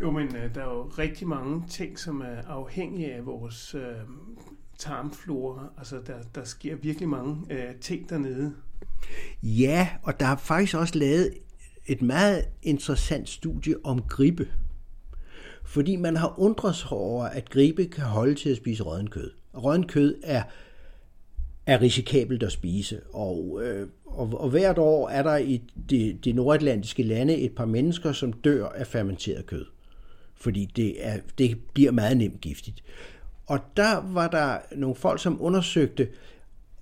[0.00, 3.82] Jo, men øh, der er jo rigtig mange ting, som er afhængige af vores øh,
[4.78, 5.72] tarmflora.
[5.78, 8.52] Altså, der, der sker virkelig mange øh, ting dernede.
[9.42, 11.30] Ja, og der er faktisk også lavet
[11.86, 14.48] et meget interessant studie om gribe.
[15.64, 19.30] Fordi man har undret sig over, at gribe kan holde til at spise rådden kød.
[19.88, 20.42] Kød er,
[21.66, 26.32] er risikabelt at spise, og, øh, og, og hvert år er der i de, de
[26.32, 29.66] nordatlantiske lande et par mennesker, som dør af fermenteret kød.
[30.40, 32.82] Fordi det, er, det bliver meget nemt giftigt.
[33.46, 36.08] Og der var der nogle folk, som undersøgte,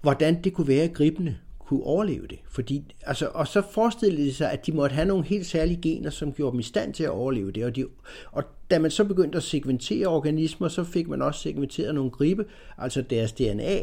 [0.00, 2.38] hvordan det kunne være, at gribene kunne overleve det.
[2.50, 6.10] Fordi, altså, og så forestillede de sig, at de måtte have nogle helt særlige gener,
[6.10, 7.64] som gjorde dem i stand til at overleve det.
[7.64, 7.84] Og, de,
[8.32, 12.44] og da man så begyndte at segmentere organismer, så fik man også segmenteret nogle gribe,
[12.78, 13.78] altså deres DNA,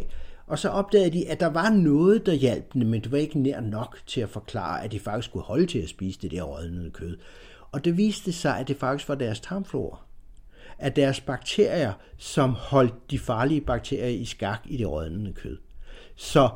[0.47, 3.39] og så opdagede de, at der var noget, der hjalp dem, men det var ikke
[3.39, 6.41] nær nok til at forklare, at de faktisk skulle holde til at spise det der
[6.41, 7.17] rådnede kød.
[7.75, 9.99] Og det viste sig, at det faktisk var deres tarmflora.
[10.77, 15.57] At deres bakterier, som holdt de farlige bakterier i skak i det rådnende kød.
[16.15, 16.49] Så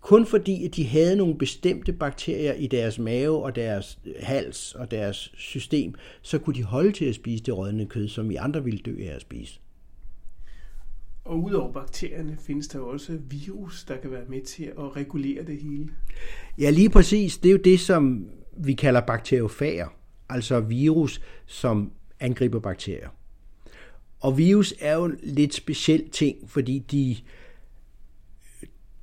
[0.00, 4.90] kun fordi, at de havde nogle bestemte bakterier i deres mave og deres hals og
[4.90, 8.64] deres system, så kunne de holde til at spise det rådne kød, som vi andre
[8.64, 9.60] ville dø af at spise.
[11.24, 15.58] Og udover bakterierne findes der også virus, der kan være med til at regulere det
[15.58, 15.88] hele.
[16.58, 17.38] Ja, lige præcis.
[17.38, 19.88] Det er jo det, som vi kalder bakteriofager,
[20.32, 23.08] altså virus, som angriber bakterier.
[24.20, 27.16] Og virus er jo en lidt speciel ting, fordi de,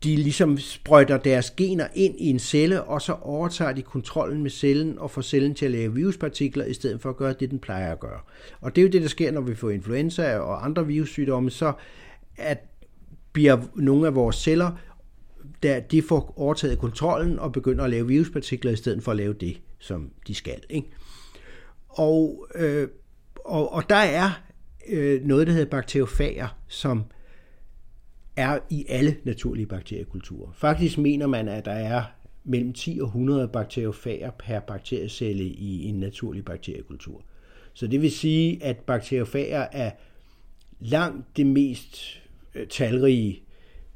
[0.03, 4.51] de ligesom sprøjter deres gener ind i en celle, og så overtager de kontrollen med
[4.51, 7.59] cellen og får cellen til at lave viruspartikler, i stedet for at gøre det, den
[7.59, 8.19] plejer at gøre.
[8.61, 11.73] Og det er jo det, der sker, når vi får influenza og andre virussygdomme, så
[12.37, 12.57] at
[13.33, 14.71] bliver nogle af vores celler,
[15.63, 19.33] der de får overtaget kontrollen og begynder at lave viruspartikler i stedet for at lave
[19.33, 20.61] det, som de skal.
[20.69, 20.87] Ikke?
[21.99, 22.87] Og, øh,
[23.45, 24.41] og, og der er
[24.89, 27.03] øh, noget, der hedder bakteriofager, som
[28.35, 30.51] er i alle naturlige bakteriekulturer.
[30.53, 32.03] Faktisk mener man, at der er
[32.43, 37.21] mellem 10 og 100 bakteriofager per bakteriecelle i en naturlig bakteriekultur.
[37.73, 39.91] Så det vil sige, at bakteriofager er
[40.79, 42.21] langt det mest
[42.55, 43.43] øh, talrige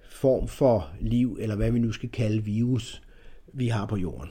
[0.10, 3.02] form for liv, eller hvad vi nu skal kalde virus,
[3.54, 4.30] vi har på jorden.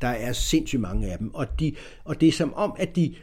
[0.00, 1.72] Der er sindssygt mange af dem, og, de,
[2.04, 3.14] og det er som om, at de,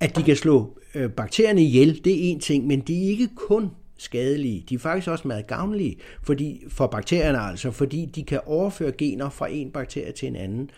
[0.00, 3.28] at de kan slå øh, bakterierne ihjel, det er en ting, men de er ikke
[3.36, 4.64] kun skadelige.
[4.68, 9.30] De er faktisk også meget gavnlige fordi, for bakterierne, altså, fordi de kan overføre gener
[9.30, 10.70] fra en bakterie til en anden.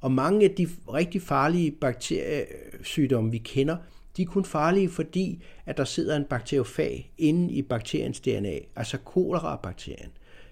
[0.00, 3.76] Og mange af de rigtig farlige bakteriesygdomme, vi kender,
[4.16, 8.98] de er kun farlige, fordi at der sidder en bakteriofag inde i bakteriens DNA, altså
[8.98, 10.10] kolera-bakterien.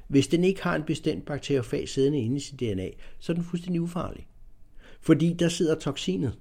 [0.08, 2.88] Hvis den ikke har en bestemt bakteriofag siddende inde i sit DNA,
[3.18, 4.26] så er den fuldstændig ufarlig.
[5.00, 6.38] Fordi der sidder toksinet.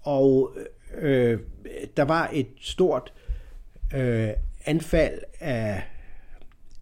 [0.00, 0.56] Og
[1.00, 1.40] øh,
[1.96, 3.12] der var et stort
[3.94, 4.28] øh,
[4.66, 5.82] anfald af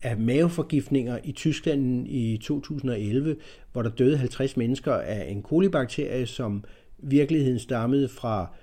[0.03, 3.37] af maveforgiftninger i Tyskland i 2011,
[3.73, 6.65] hvor der døde 50 mennesker af en kolibakterie, som
[6.99, 8.55] virkeligheden stammede fra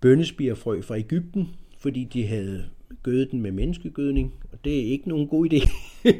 [0.00, 2.64] bønnespirfrø fra Ægypten, fordi de havde
[3.02, 5.70] gøde den med menneskegødning, og det er ikke nogen god idé.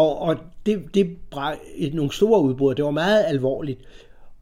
[0.00, 1.16] og og det, det
[1.74, 3.80] et, nogle store udbrud, det var meget alvorligt.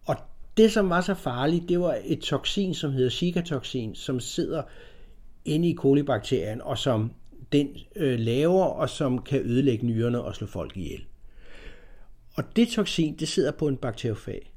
[0.05, 0.17] Og
[0.57, 4.63] det, som var så farligt, det var et toksin, som hedder Zika-toksin, som sidder
[5.45, 7.13] inde i kolibakterien, og som
[7.53, 11.05] den øh, laver, og som kan ødelægge nyrerne og slå folk ihjel.
[12.35, 14.53] Og det toksin, det sidder på en bakteriofag.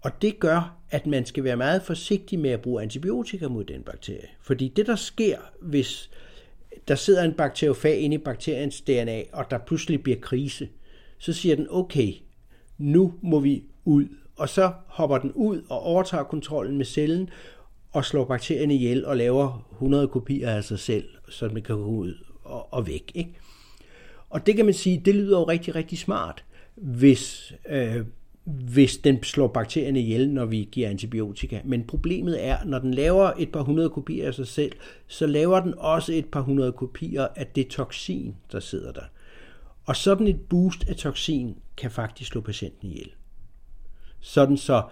[0.00, 3.82] Og det gør, at man skal være meget forsigtig med at bruge antibiotika mod den
[3.82, 4.28] bakterie.
[4.40, 6.10] Fordi det, der sker, hvis
[6.88, 10.68] der sidder en bakteriofag inde i bakteriens DNA, og der pludselig bliver krise,
[11.18, 12.12] så siger den, okay,
[12.78, 14.06] nu må vi ud.
[14.36, 17.30] Og så hopper den ud og overtager kontrollen med cellen,
[17.92, 21.84] og slår bakterien ihjel og laver 100 kopier af sig selv, så den kan gå
[21.84, 23.12] ud og, og væk.
[23.14, 23.34] Ikke?
[24.30, 28.04] Og det kan man sige, det lyder jo rigtig, rigtig smart, hvis, øh,
[28.44, 31.60] hvis den slår bakterierne ihjel, når vi giver antibiotika.
[31.64, 34.72] Men problemet er, når den laver et par hundrede kopier af sig selv,
[35.06, 39.04] så laver den også et par hundrede kopier af det toksin, der sidder der.
[39.84, 43.10] Og sådan et boost af toksin kan faktisk slå patienten ihjel.
[44.20, 44.82] Sådan så,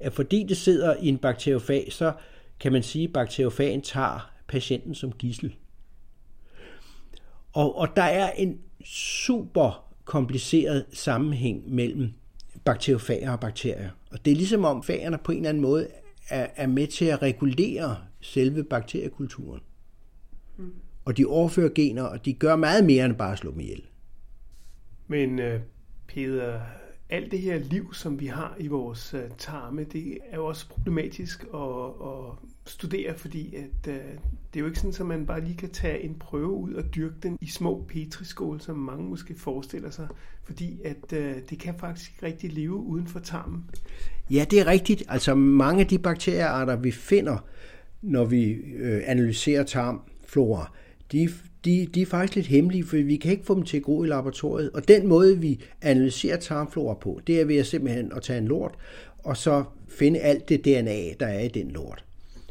[0.00, 2.12] at fordi det sidder i en bakteriofag, så
[2.60, 5.54] kan man sige, at bakteriofagen tager patienten som gissel.
[7.52, 12.12] Og, og der er en super kompliceret sammenhæng mellem
[12.68, 13.90] bakteriofager og bakterier.
[14.10, 15.88] Og det er ligesom om fagerne på en eller anden måde
[16.28, 19.60] er, er med til at regulere selve bakteriekulturen.
[20.56, 20.72] Mm.
[21.04, 23.82] Og de overfører gener, og de gør meget mere end bare at slå dem ihjel.
[25.06, 25.60] Men uh,
[26.08, 26.60] Peter,
[27.08, 30.68] alt det her liv, som vi har i vores uh, tarme, det er jo også
[30.68, 33.94] problematisk at, at studere, fordi at, uh,
[34.54, 36.94] det er jo ikke sådan, at man bare lige kan tage en prøve ud og
[36.94, 40.08] dyrke den i små petriskål, som mange måske forestiller sig,
[40.48, 43.64] fordi at øh, det kan faktisk ikke rigtig leve uden for tarmen.
[44.30, 45.02] Ja, det er rigtigt.
[45.08, 47.44] Altså mange af de bakteriearter, vi finder,
[48.02, 50.72] når vi øh, analyserer tarmflora,
[51.12, 51.28] de,
[51.64, 54.04] de, de er faktisk lidt hemmelige, for vi kan ikke få dem til at gro
[54.04, 54.70] i laboratoriet.
[54.70, 58.48] Og den måde, vi analyserer tarmflora på, det er ved at simpelthen at tage en
[58.48, 58.74] lort,
[59.24, 62.04] og så finde alt det DNA, der er i den lort.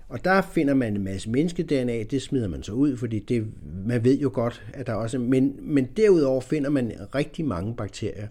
[0.09, 3.47] Og der finder man en masse menneske-DNA, det smider man så ud, fordi det,
[3.85, 8.27] man ved jo godt, at der også men, men derudover finder man rigtig mange bakterier.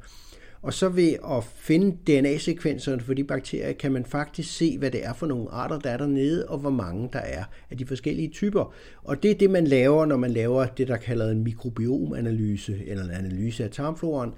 [0.62, 5.05] Og så ved at finde DNA-sekvenserne for de bakterier, kan man faktisk se, hvad det
[5.05, 8.29] er for nogle arter, der er dernede, og hvor mange der er af de forskellige
[8.29, 8.75] typer.
[9.05, 13.05] Og det er det, man laver, når man laver det, der kalder en mikrobiomanalyse, eller
[13.05, 14.31] en analyse af tarmfloren.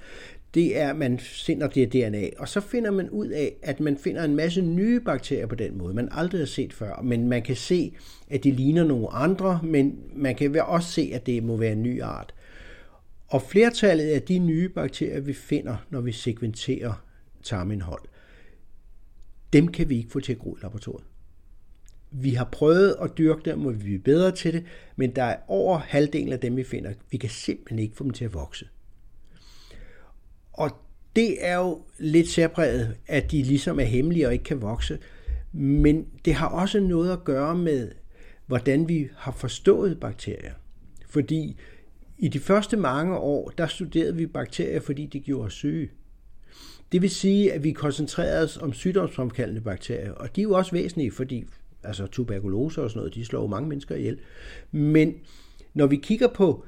[0.54, 3.98] Det er, at man finder det DNA, og så finder man ud af, at man
[3.98, 7.02] finder en masse nye bakterier på den måde, man aldrig har set før.
[7.02, 7.96] Men man kan se,
[8.28, 11.82] at de ligner nogle andre, men man kan også se, at det må være en
[11.82, 12.34] ny art.
[13.28, 17.04] Og flertallet af de nye bakterier, vi finder, når vi sekventerer
[17.42, 18.02] tarmindhold,
[19.52, 21.04] dem kan vi ikke få til at gro i laboratoriet.
[22.10, 24.64] Vi har prøvet at dyrke dem, og vi er bedre til det,
[24.96, 28.12] men der er over halvdelen af dem, vi finder, vi kan simpelthen ikke få dem
[28.12, 28.68] til at vokse.
[30.58, 30.70] Og
[31.16, 34.98] det er jo lidt særpræget, at de ligesom er hemmelige og ikke kan vokse,
[35.52, 37.90] men det har også noget at gøre med,
[38.46, 40.52] hvordan vi har forstået bakterier.
[41.08, 41.56] Fordi
[42.18, 45.90] i de første mange år, der studerede vi bakterier, fordi de gjorde os syge.
[46.92, 50.72] Det vil sige, at vi koncentrerede os om sygdomsfremkaldende bakterier, og de er jo også
[50.72, 51.44] væsentlige, fordi
[51.82, 54.18] altså tuberkulose og sådan noget, de slår jo mange mennesker ihjel.
[54.70, 55.14] Men
[55.74, 56.64] når vi kigger på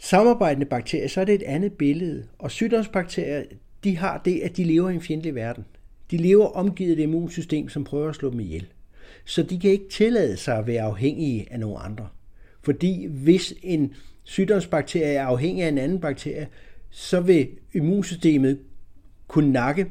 [0.00, 2.26] samarbejdende bakterier, så er det et andet billede.
[2.38, 3.42] Og sygdomsbakterier,
[3.84, 5.64] de har det, at de lever i en fjendtlig verden.
[6.10, 8.66] De lever omgivet af et immunsystem, som prøver at slå dem ihjel.
[9.24, 12.08] Så de kan ikke tillade sig at være afhængige af nogle andre.
[12.62, 16.48] Fordi hvis en sygdomsbakterie er afhængig af en anden bakterie,
[16.90, 18.58] så vil immunsystemet
[19.28, 19.86] kunne nakke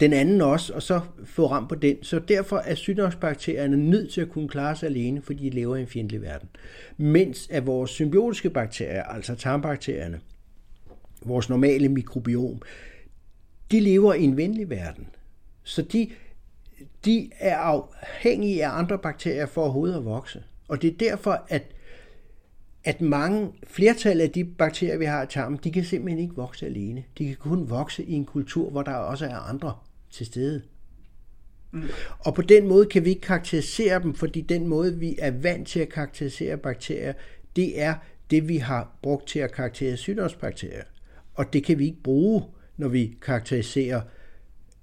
[0.00, 2.02] den anden også, og så få ram på den.
[2.02, 5.80] Så derfor er sygdomsbakterierne nødt til at kunne klare sig alene, fordi de lever i
[5.80, 6.48] en fjendtlig verden.
[6.96, 10.20] Mens at vores symbiotiske bakterier, altså tarmbakterierne,
[11.24, 12.62] vores normale mikrobiom,
[13.70, 15.06] de lever i en venlig verden.
[15.62, 16.10] Så de,
[17.04, 20.42] de er afhængige af andre bakterier for overhovedet at vokse.
[20.68, 21.73] Og det er derfor, at
[22.84, 26.66] at mange, flertal af de bakterier, vi har i tarmen, de kan simpelthen ikke vokse
[26.66, 27.04] alene.
[27.18, 29.74] De kan kun vokse i en kultur, hvor der også er andre
[30.10, 30.62] til stede.
[31.72, 31.82] Mm.
[32.18, 35.68] Og på den måde kan vi ikke karakterisere dem, fordi den måde, vi er vant
[35.68, 37.12] til at karakterisere bakterier,
[37.56, 37.94] det er
[38.30, 40.84] det, vi har brugt til at karakterisere sygdomsbakterier.
[41.34, 42.44] Og det kan vi ikke bruge,
[42.76, 44.00] når vi karakteriserer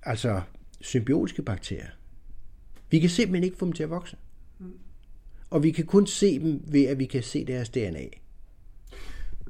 [0.04, 0.42] altså
[0.82, 1.90] symbiotiske bakterier.
[2.90, 4.18] Vi kan simpelthen ikke få dem til at vokse
[5.52, 8.06] og vi kan kun se dem ved, at vi kan se deres DNA.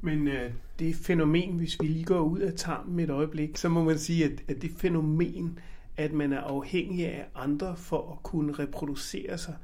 [0.02, 3.84] Men øh, det fænomen, hvis vi lige går ud af tarmen et øjeblik, så må
[3.84, 5.58] man sige, at, at det fænomen,
[5.96, 9.54] at man er afhængig af andre for at kunne reproducere sig,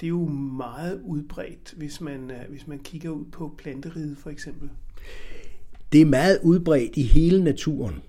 [0.00, 4.30] det er jo meget udbredt, hvis man, øh, hvis man kigger ud på planteriget for
[4.30, 4.70] eksempel.
[5.92, 8.02] Det er meget udbredt i hele naturen.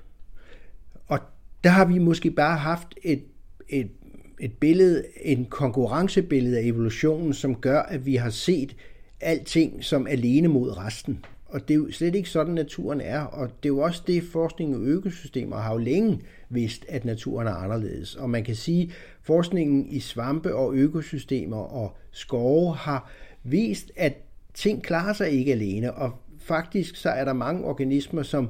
[1.08, 1.20] Og
[1.64, 3.24] der har vi måske bare haft et,
[3.70, 3.92] et,
[4.40, 8.76] et billede, en konkurrencebillede af evolutionen, som gør, at vi har set
[9.22, 11.26] alting som alene mod resten.
[11.46, 13.22] Og det er jo slet ikke sådan, naturen er.
[13.22, 17.48] Og det er jo også det, forskning og økosystemer har jo længe vidst, at naturen
[17.48, 18.16] er anderledes.
[18.16, 18.90] Og man kan sige, at
[19.22, 23.12] forskningen i svampe og økosystemer og skove har
[23.44, 24.14] vist, at
[24.54, 25.94] ting klarer sig ikke alene.
[25.94, 28.50] Og faktisk så er der mange organismer, som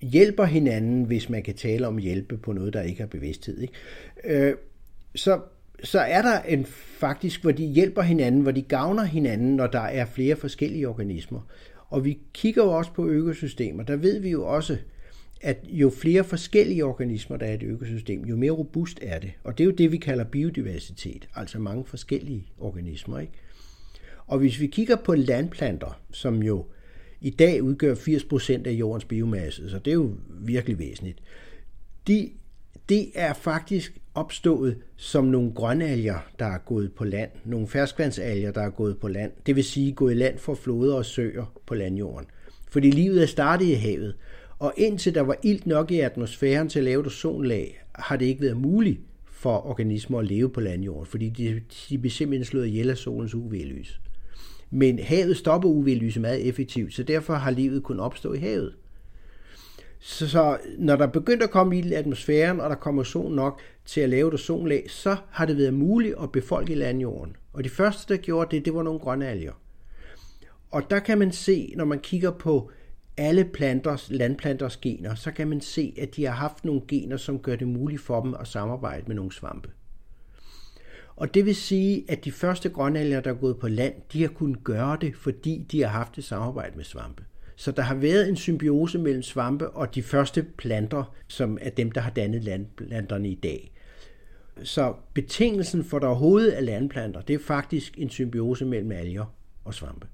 [0.00, 3.58] hjælper hinanden, hvis man kan tale om hjælpe på noget, der ikke har bevidsthed.
[3.58, 3.74] Ikke?
[4.24, 4.54] Øh,
[5.14, 5.40] så,
[5.84, 6.66] så er der en
[6.98, 11.40] faktisk, hvor de hjælper hinanden, hvor de gavner hinanden, når der er flere forskellige organismer.
[11.88, 13.82] Og vi kigger jo også på økosystemer.
[13.82, 14.76] Der ved vi jo også,
[15.40, 19.32] at jo flere forskellige organismer, der er i et økosystem, jo mere robust er det.
[19.44, 23.18] Og det er jo det, vi kalder biodiversitet, altså mange forskellige organismer.
[23.18, 23.32] Ikke?
[24.26, 26.66] Og hvis vi kigger på landplanter, som jo
[27.20, 31.18] i dag udgør 80% af jordens biomasse, så det er jo virkelig væsentligt,
[32.06, 32.30] de,
[32.88, 38.62] det er faktisk opstået som nogle grønalger, der er gået på land, nogle ferskvandsalger, der
[38.62, 41.74] er gået på land, det vil sige gået i land for floder og søer på
[41.74, 42.28] landjorden.
[42.70, 44.14] Fordi livet er startet i havet,
[44.58, 48.26] og indtil der var ilt nok i atmosfæren til at lave et ozonlag, har det
[48.26, 52.66] ikke været muligt for organismer at leve på landjorden, fordi de, de bliver simpelthen slået
[52.66, 54.00] ihjel af solens UV-lys.
[54.70, 58.74] Men havet stopper UV-lyset meget effektivt, så derfor har livet kun opstå i havet.
[60.00, 63.60] Så, så når der begyndte at komme ild i atmosfæren, og der kommer sol nok
[63.84, 67.36] til at lave et sollag, så har det været muligt at befolke landjorden.
[67.52, 69.52] Og de første, der gjorde det, det var nogle grønne alger.
[70.70, 72.70] Og der kan man se, når man kigger på
[73.16, 77.38] alle planters, landplanters gener, så kan man se, at de har haft nogle gener, som
[77.38, 79.70] gør det muligt for dem at samarbejde med nogle svampe.
[81.16, 84.28] Og det vil sige, at de første grønalger, der er gået på land, de har
[84.28, 87.24] kunnet gøre det, fordi de har haft et samarbejde med svampe.
[87.60, 91.92] Så der har været en symbiose mellem svampe og de første planter, som er dem,
[91.92, 93.72] der har dannet landplanterne i dag.
[94.62, 99.74] Så betingelsen for, der overhovedet er landplanter, det er faktisk en symbiose mellem alger og
[99.74, 100.06] svampe.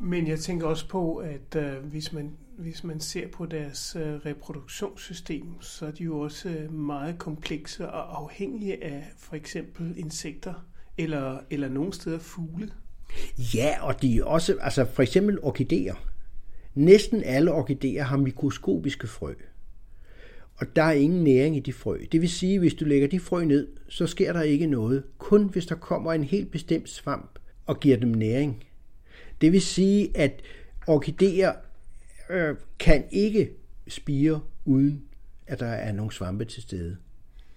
[0.00, 4.14] Men jeg tænker også på, at øh, hvis, man, hvis man ser på deres øh,
[4.14, 10.54] reproduktionssystem, så er de jo også øh, meget komplekse og afhængige af for eksempel insekter
[10.98, 12.70] eller, eller nogle steder fugle.
[13.54, 15.94] Ja, og de er også, altså for eksempel orkideer.
[16.74, 19.34] Næsten alle orkideer har mikroskopiske frø.
[20.56, 21.98] Og der er ingen næring i de frø.
[22.12, 25.02] Det vil sige, at hvis du lægger de frø ned, så sker der ikke noget.
[25.18, 28.64] Kun hvis der kommer en helt bestemt svamp og giver dem næring.
[29.40, 30.42] Det vil sige, at
[30.86, 31.52] orkideer
[32.30, 33.50] øh, kan ikke
[33.88, 35.02] spire uden
[35.46, 36.96] at der er nogle svampe til stede.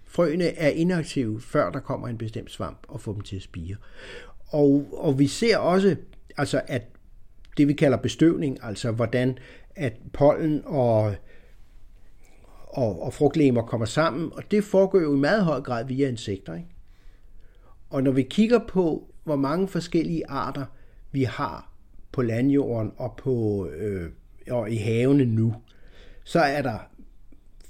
[0.04, 3.76] Frøene er inaktive, før der kommer en bestemt svamp og får dem til at spire.
[4.50, 5.96] Og, og vi ser også,
[6.36, 6.82] altså at
[7.56, 9.38] det vi kalder bestøvning, altså hvordan
[9.76, 11.14] at pollen og,
[12.66, 16.54] og, og frugtlemer kommer sammen, og det foregår jo i meget høj grad via insekter.
[16.54, 16.68] Ikke?
[17.90, 20.64] Og når vi kigger på, hvor mange forskellige arter
[21.12, 21.72] vi har
[22.12, 24.10] på landjorden og, på, øh,
[24.50, 25.54] og i havene nu,
[26.24, 26.78] så er der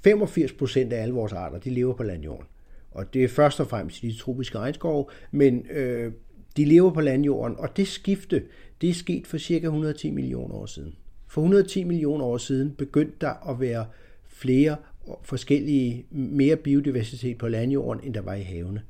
[0.03, 2.45] 85 procent af alle vores arter, de lever på landjorden.
[2.91, 6.11] Og det er først og fremmest de tropiske regnskove, men øh,
[6.57, 8.43] de lever på landjorden, og det skifte,
[8.81, 10.95] det er sket for cirka 110 millioner år siden.
[11.27, 13.85] For 110 millioner år siden begyndte der at være
[14.27, 14.75] flere
[15.23, 18.81] forskellige, mere biodiversitet på landjorden, end der var i havene.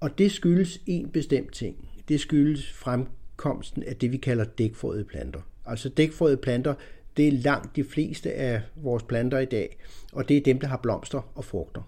[0.00, 1.88] Og det skyldes en bestemt ting.
[2.08, 5.40] Det skyldes fremkomsten af det, vi kalder dækfrøede planter.
[5.66, 6.74] Altså dækfrøede planter,
[7.16, 9.78] det er langt de fleste af vores planter i dag,
[10.12, 11.82] og det er dem, der har blomster og frugter.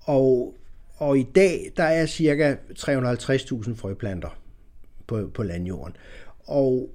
[0.00, 0.54] Og
[1.04, 4.38] og i dag, der er cirka 350.000 frøplanter
[5.06, 5.96] på, på landjorden.
[6.44, 6.90] Og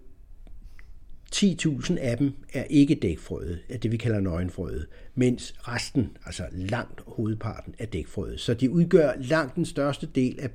[1.36, 7.02] 10.000 af dem er ikke dækfrøet, er det vi kalder nøgenfrøet, mens resten, altså langt
[7.08, 8.39] hovedparten, er dækfrøet.
[8.39, 10.49] Så de udgør langt den største del af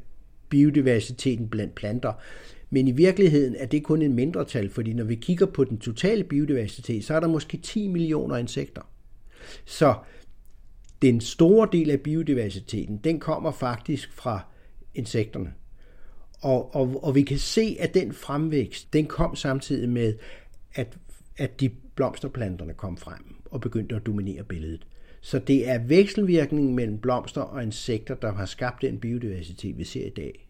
[0.49, 2.13] biodiversiteten blandt planter.
[2.71, 6.25] Men i virkeligheden er det kun en mindretal, fordi når vi kigger på den totale
[6.25, 8.83] biodiversitet, så er der måske 10 millioner insekter.
[9.65, 9.95] Så
[11.03, 14.41] den store del af biodiversiteten, den kommer faktisk fra
[14.95, 15.53] insekterne.
[16.43, 20.15] Og, og, og vi kan se, at den fremvækst, den kom samtidig med,
[20.75, 20.99] at,
[21.37, 24.87] at de blomsterplanterne kom frem og begyndte at dominere billedet.
[25.21, 30.07] Så det er vekselvirkningen mellem blomster og insekter, der har skabt den biodiversitet, vi ser
[30.07, 30.49] i dag.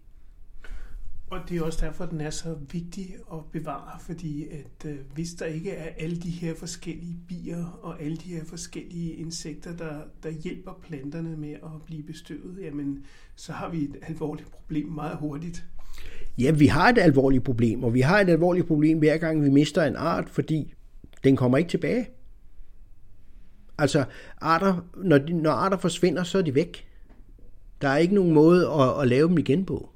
[1.30, 5.30] Og det er også derfor, den er så vigtig at bevare, fordi at øh, hvis
[5.30, 10.00] der ikke er alle de her forskellige bier og alle de her forskellige insekter, der,
[10.22, 13.04] der hjælper planterne med at blive bestøvet, jamen
[13.36, 15.64] så har vi et alvorligt problem meget hurtigt.
[16.38, 19.50] Ja, vi har et alvorligt problem, og vi har et alvorligt problem hver gang vi
[19.50, 20.74] mister en art, fordi
[21.24, 22.08] den kommer ikke tilbage.
[23.78, 24.04] Altså,
[24.40, 26.86] arter, når, de, når arter forsvinder, så er de væk.
[27.80, 29.93] Der er ikke nogen måde at, at lave dem igen på.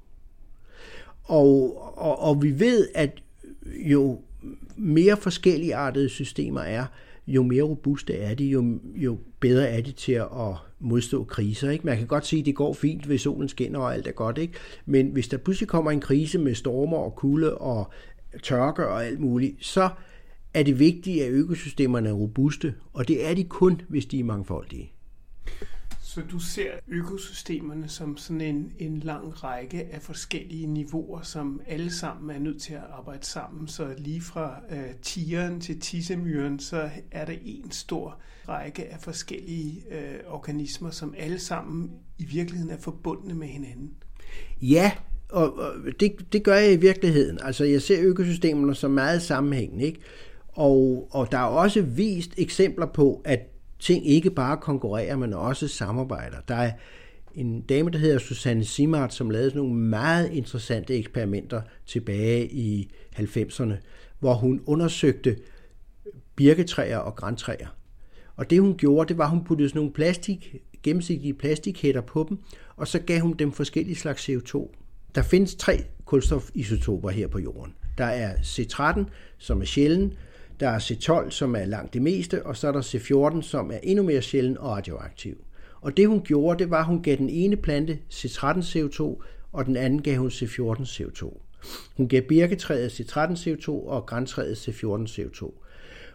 [1.29, 3.23] Og, og, og vi ved, at
[3.77, 4.21] jo
[4.77, 6.85] mere forskellige artede systemer er,
[7.27, 11.71] jo mere robuste er de, jo, jo bedre er de til at modstå kriser.
[11.71, 11.87] Ikke?
[11.87, 14.39] Man kan godt sige, at det går fint, hvis solen skinner og alt er godt.
[14.39, 14.55] Ikke?
[14.87, 17.91] Men hvis der pludselig kommer en krise med stormer og kulde og
[18.43, 19.89] tørke og alt muligt, så
[20.55, 24.25] er det vigtigt, at økosystemerne er robuste, og det er de kun, hvis de er
[24.25, 24.93] mangfoldige.
[26.19, 31.93] Så du ser økosystemerne som sådan en, en lang række af forskellige niveauer, som alle
[31.93, 33.69] sammen er nødt til at arbejde sammen.
[33.69, 39.83] Så lige fra øh, tigeren til tissemyren, så er der en stor række af forskellige
[39.91, 43.91] øh, organismer, som alle sammen i virkeligheden er forbundne med hinanden.
[44.63, 44.93] Ja,
[45.29, 47.39] og, og det, det gør jeg i virkeligheden.
[47.43, 50.01] Altså jeg ser økosystemerne som meget sammenhængende, ikke?
[50.49, 55.69] Og, og der er også vist eksempler på, at ting ikke bare konkurrerer, men også
[55.69, 56.37] samarbejder.
[56.49, 56.73] Der er
[57.35, 63.73] en dame, der hedder Susanne Simard, som lavede nogle meget interessante eksperimenter tilbage i 90'erne,
[64.19, 65.37] hvor hun undersøgte
[66.37, 67.69] birketræer og græntræer.
[68.37, 72.27] Og det hun gjorde, det var, at hun puttede sådan nogle plastik, gennemsigtige plastikhætter på
[72.29, 72.39] dem,
[72.77, 74.75] og så gav hun dem forskellige slags CO2.
[75.15, 77.75] Der findes tre kulstofisotoper her på jorden.
[77.99, 79.05] Der er C13,
[79.39, 80.15] som er sjælden,
[80.61, 83.79] der er C12, som er langt det meste, og så er der C14, som er
[83.83, 85.37] endnu mere sjælden og radioaktiv.
[85.81, 89.77] Og det hun gjorde, det var, at hun gav den ene plante C13CO2, og den
[89.77, 91.41] anden gav hun C14CO2.
[91.97, 95.53] Hun gav birketræet C13CO2 og græntræet C14CO2.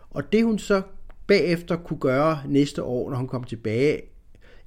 [0.10, 0.82] Og det hun så
[1.28, 4.02] bagefter kunne gøre næste år, når hun kom tilbage,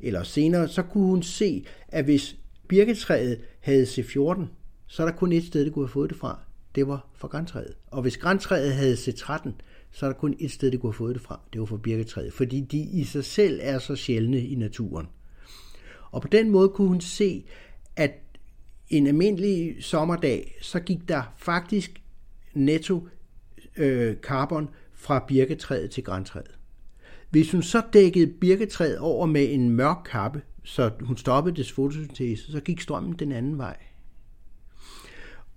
[0.01, 2.37] eller senere, så kunne hun se, at hvis
[2.69, 4.45] birketræet havde C14,
[4.87, 6.39] så er der kun et sted, det kunne have fået det fra
[6.77, 7.75] det var fra græntræet.
[7.87, 9.51] Og hvis græntræet havde C13,
[9.91, 11.41] så er der kun et sted, det kunne have fået det fra.
[11.53, 15.07] Det var fra birketræet, fordi de i sig selv er så sjældne i naturen.
[16.11, 17.45] Og på den måde kunne hun se,
[17.97, 18.11] at
[18.89, 22.03] en almindelig sommerdag, så gik der faktisk
[22.55, 23.09] netto
[23.77, 26.59] øh, carbon fra birketræet til græntræet.
[27.31, 32.53] Hvis hun så dækkede birketræet over med en mørk kappe, så hun stoppede dets fotosyntese,
[32.53, 33.77] så gik strømmen den anden vej.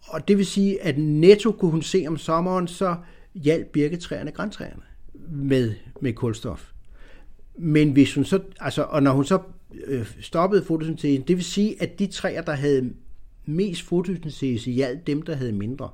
[0.09, 2.95] Og det vil sige, at netto kunne hun se om sommeren, så
[3.33, 4.81] hjalp birketræerne græntræerne
[5.29, 6.71] med, med kulstof.
[7.57, 9.39] Men hvis hun så, altså, og når hun så
[9.85, 12.93] øh, stoppede fotosyntesen, det vil sige, at de træer, der havde
[13.45, 15.89] mest fotosyntese, hjalp dem, der havde mindre.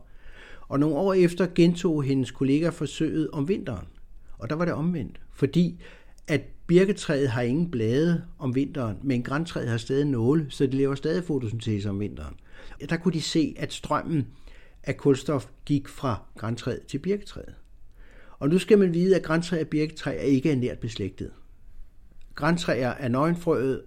[0.68, 3.88] Og nogle år efter gentog hendes kollegaer forsøget om vinteren.
[4.38, 5.82] Og der var det omvendt, fordi
[6.28, 10.96] at birketræet har ingen blade om vinteren, men græntræet har stadig nåle, så det lever
[10.96, 12.36] stadig fotosyntese om vinteren
[12.90, 14.28] der kunne de se, at strømmen
[14.84, 17.56] af kulstof gik fra græntræet til birketræet.
[18.40, 21.32] Og nu skal man vide, at græntræ og birketræer ikke er nært beslægtet.
[22.36, 23.82] Græntræer er nøgenfrøet,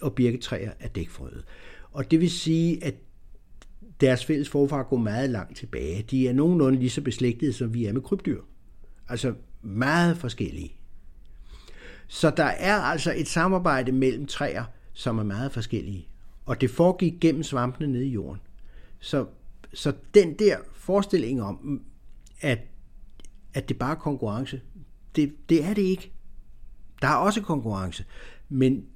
[0.00, 1.44] og birketræer er dækfrøet.
[1.90, 2.94] Og det vil sige, at
[4.00, 6.02] deres fælles forfar går meget langt tilbage.
[6.02, 8.40] De er nogenlunde lige så beslægtede, som vi er med krybdyr.
[9.08, 10.76] Altså meget forskellige.
[12.08, 16.08] Så der er altså et samarbejde mellem træer, som er meget forskellige
[16.46, 18.40] og det foregik gennem svampene nede i jorden.
[18.98, 19.26] Så,
[19.74, 21.82] så den der forestilling om,
[22.40, 22.58] at,
[23.54, 24.60] at det bare er konkurrence,
[25.16, 26.12] det, det er det ikke.
[27.02, 28.04] Der er også konkurrence,
[28.48, 28.86] men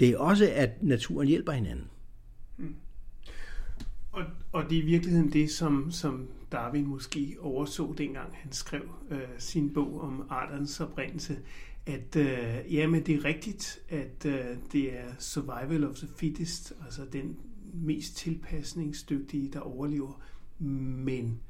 [0.00, 1.90] det er også, at naturen hjælper hinanden.
[2.56, 2.74] Mm.
[4.12, 8.82] Og, og det er i virkeligheden det, som, som Darwin måske overså dengang han skrev
[9.10, 11.38] øh, sin bog om arternes oprindelse,
[11.86, 17.02] at øh, jamen det er rigtigt, at øh, det er survival of the fittest, altså
[17.12, 17.36] den
[17.74, 20.22] mest tilpasningsdygtige, der overlever,
[20.58, 21.40] men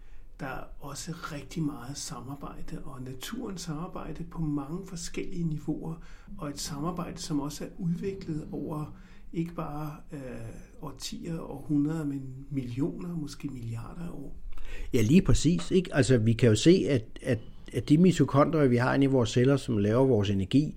[0.40, 5.94] der er også rigtig meget samarbejde, og naturens samarbejde på mange forskellige niveauer,
[6.38, 8.96] og et samarbejde, som også er udviklet over
[9.32, 10.20] ikke bare øh,
[10.82, 14.36] årtier og hundreder, men millioner, måske milliarder af år.
[14.94, 15.70] Ja, lige præcis.
[15.70, 15.94] Ikke?
[15.94, 17.38] Altså, vi kan jo se, at, at
[17.72, 20.74] at de mitokondrier, vi har inde i vores celler, som laver vores energi,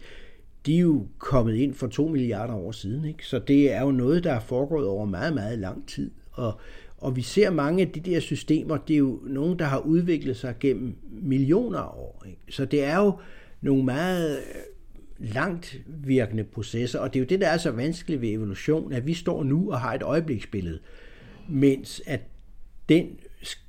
[0.66, 3.06] de er jo kommet ind for 2 milliarder år siden.
[3.06, 3.26] Ikke?
[3.26, 6.12] Så det er jo noget, der er foregået over meget, meget lang tid.
[6.32, 6.60] Og,
[6.98, 10.38] og vi ser mange af de der systemer, det er jo nogen, der har udviklet
[10.38, 12.24] sig gennem millioner af år.
[12.28, 12.42] Ikke?
[12.50, 13.14] Så det er jo
[13.62, 18.22] nogle meget øh, langt virkende processer, og det er jo det, der er så vanskeligt
[18.22, 20.80] ved evolution, at vi står nu og har et øjebliksbillede,
[21.50, 22.22] mens at
[22.90, 23.20] den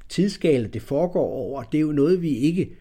[0.08, 2.76] tidsskala, det foregår over, det er jo noget, vi ikke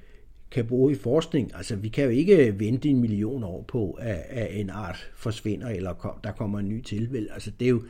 [0.52, 1.52] kan bruge i forskning.
[1.56, 5.70] Altså, vi kan jo ikke vente en million år på, at, at en art forsvinder,
[5.70, 7.30] eller kom, der kommer en ny tilvæld.
[7.34, 7.84] Altså, det er jo,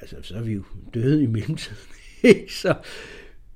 [0.00, 0.62] altså, så er vi jo
[0.94, 1.78] døde i mellemtiden.
[2.60, 2.74] så,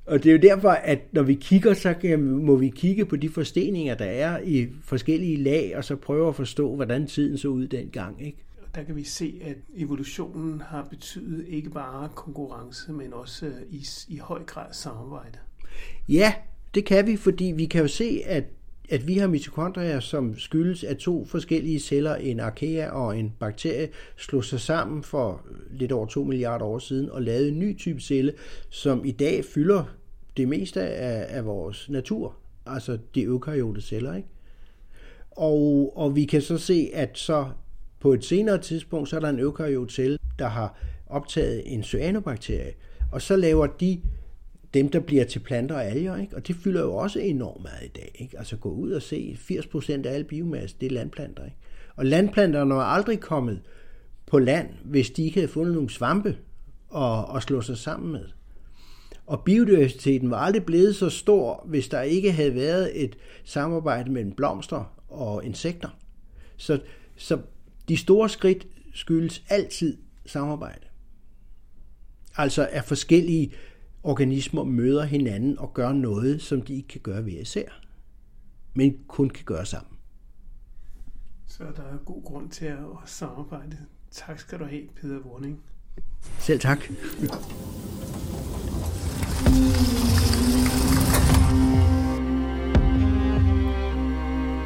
[0.06, 3.16] og det er jo derfor, at når vi kigger, så kan, må vi kigge på
[3.16, 7.48] de forsteninger, der er i forskellige lag, og så prøve at forstå, hvordan tiden så
[7.48, 8.26] ud dengang.
[8.26, 8.38] Ikke?
[8.74, 14.16] Der kan vi se, at evolutionen har betydet ikke bare konkurrence, men også i, i
[14.16, 15.38] høj grad samarbejde.
[16.08, 16.34] Ja,
[16.76, 18.44] det kan vi, fordi vi kan jo se, at,
[18.88, 23.88] at vi har mitokondrier, som skyldes, at to forskellige celler, en arkæa og en bakterie,
[24.16, 28.00] slog sig sammen for lidt over 2 milliarder år siden og lavede en ny type
[28.00, 28.32] celle,
[28.70, 29.84] som i dag fylder
[30.36, 34.14] det meste af, af vores natur, altså de eukaryote celler.
[34.14, 34.28] Ikke?
[35.30, 37.46] Og, og vi kan så se, at så
[38.00, 42.72] på et senere tidspunkt, så er der en eukaryot celle, der har optaget en cyanobakterie,
[43.12, 44.00] og så laver de
[44.76, 46.36] dem, der bliver til planter og alger, ikke?
[46.36, 48.10] og det fylder jo også enormt meget i dag.
[48.14, 48.38] Ikke?
[48.38, 51.44] Altså gå ud og se, 80% af al biomasse, det er landplanter.
[51.44, 51.56] Ikke?
[51.96, 53.60] Og landplanterne er aldrig kommet
[54.26, 56.36] på land, hvis de ikke havde fundet nogle svampe
[56.88, 58.24] og, og slå sig sammen med.
[59.26, 64.32] Og biodiversiteten var aldrig blevet så stor, hvis der ikke havde været et samarbejde mellem
[64.32, 65.88] blomster og insekter.
[66.56, 66.80] Så,
[67.16, 67.38] så
[67.88, 69.96] de store skridt skyldes altid
[70.26, 70.86] samarbejde.
[72.36, 73.52] Altså er forskellige
[74.06, 77.68] organismer møder hinanden og gør noget, som de ikke kan gøre ved især,
[78.74, 79.96] men kun kan gøre sammen.
[81.46, 83.76] Så der er god grund til at samarbejde.
[84.10, 85.60] Tak skal du have, Peter Warning.
[86.38, 86.78] Selv tak.